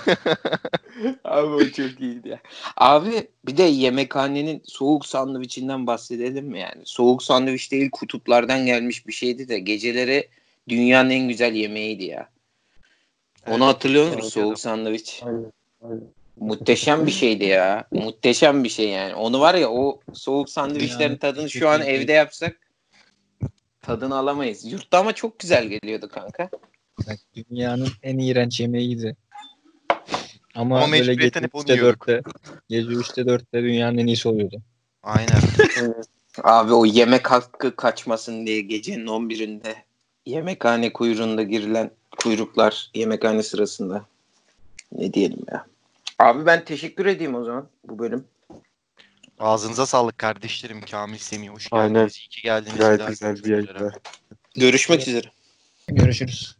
Abi 1.23 1.47
o 1.47 1.63
çok 1.65 2.01
iyiydi 2.01 2.29
ya. 2.29 2.39
Abi 2.77 3.27
bir 3.45 3.57
de 3.57 3.63
yemekhanenin 3.63 4.61
soğuk 4.65 5.05
sandviçinden 5.05 5.87
bahsedelim 5.87 6.45
mi 6.45 6.59
yani? 6.59 6.81
Soğuk 6.85 7.23
sandviç 7.23 7.71
değil 7.71 7.91
kutuplardan 7.91 8.65
gelmiş 8.65 9.07
bir 9.07 9.13
şeydi 9.13 9.47
de 9.49 9.59
geceleri 9.59 10.29
dünyanın 10.69 11.09
en 11.09 11.27
güzel 11.27 11.53
yemeğiydi 11.53 12.03
ya. 12.03 12.29
Onu 13.47 13.63
Evet, 13.63 13.75
hatırlıyor 13.75 14.15
musun? 14.15 14.29
Soğuk 14.29 14.59
sandviç. 14.59 15.21
Aynen. 15.25 15.51
aynen. 15.83 16.03
Muhteşem 16.39 17.07
bir 17.07 17.11
şeydi 17.11 17.45
ya. 17.45 17.87
Muhteşem 17.91 18.63
bir 18.63 18.69
şey 18.69 18.89
yani. 18.89 19.15
Onu 19.15 19.39
var 19.39 19.55
ya 19.55 19.71
o 19.71 19.99
soğuk 20.13 20.49
sandviçlerin 20.49 20.99
Dünyanın 20.99 21.17
tadını 21.17 21.49
şu 21.49 21.69
an 21.69 21.81
evde 21.81 22.11
yapsak 22.11 22.55
tadını 23.81 24.17
alamayız. 24.17 24.71
Yurtta 24.71 24.99
ama 24.99 25.13
çok 25.13 25.39
güzel 25.39 25.65
geliyordu 25.65 26.09
kanka. 26.09 26.49
Bak, 26.97 27.19
dünyanın 27.35 27.89
en 28.03 28.17
iğrenç 28.17 28.59
yemeğiydi. 28.59 29.15
Ama, 30.55 30.77
Ama 30.77 30.91
böyle 30.91 30.99
gece 30.99 31.09
mecburiyetten 31.09 31.43
hep 31.43 31.55
onu 31.55 31.63
3'te 31.63 31.73
yiyorduk. 31.73 32.07
4'te 32.07 32.21
gece 32.69 32.87
3'te 32.87 33.21
4'te 33.21 33.63
dünyanın 33.63 33.97
en 33.97 34.07
iyisi 34.07 34.29
oluyordu. 34.29 34.61
Aynen. 35.03 35.39
Abi 36.43 36.73
o 36.73 36.85
yemek 36.85 37.31
hakkı 37.31 37.75
kaçmasın 37.75 38.45
diye 38.45 38.61
gecenin 38.61 39.07
11'inde 39.07 39.75
yemekhane 40.25 40.93
kuyruğunda 40.93 41.43
girilen 41.43 41.91
kuyruklar 42.17 42.91
yemekhane 42.93 43.43
sırasında. 43.43 44.05
Ne 44.91 45.13
diyelim 45.13 45.45
ya. 45.51 45.65
Abi 46.19 46.45
ben 46.45 46.65
teşekkür 46.65 47.05
edeyim 47.05 47.35
o 47.35 47.43
zaman 47.43 47.69
bu 47.83 47.99
bölüm. 47.99 48.27
Ağzınıza 49.39 49.85
sağlık 49.85 50.17
kardeşlerim. 50.17 50.81
Kamil 50.81 51.17
Semih 51.17 51.49
hoş 51.49 51.67
Aynen. 51.71 51.93
geldiniz. 51.93 52.17
İyi 52.17 52.29
ki 52.29 52.41
geldiniz. 52.41 52.77
Gayet 52.77 53.07
güzel 53.07 53.35
bir 53.35 53.49
yayında. 53.49 53.91
Görüşmek 54.55 55.07
üzere. 55.07 55.31
Görüşürüz. 55.87 56.57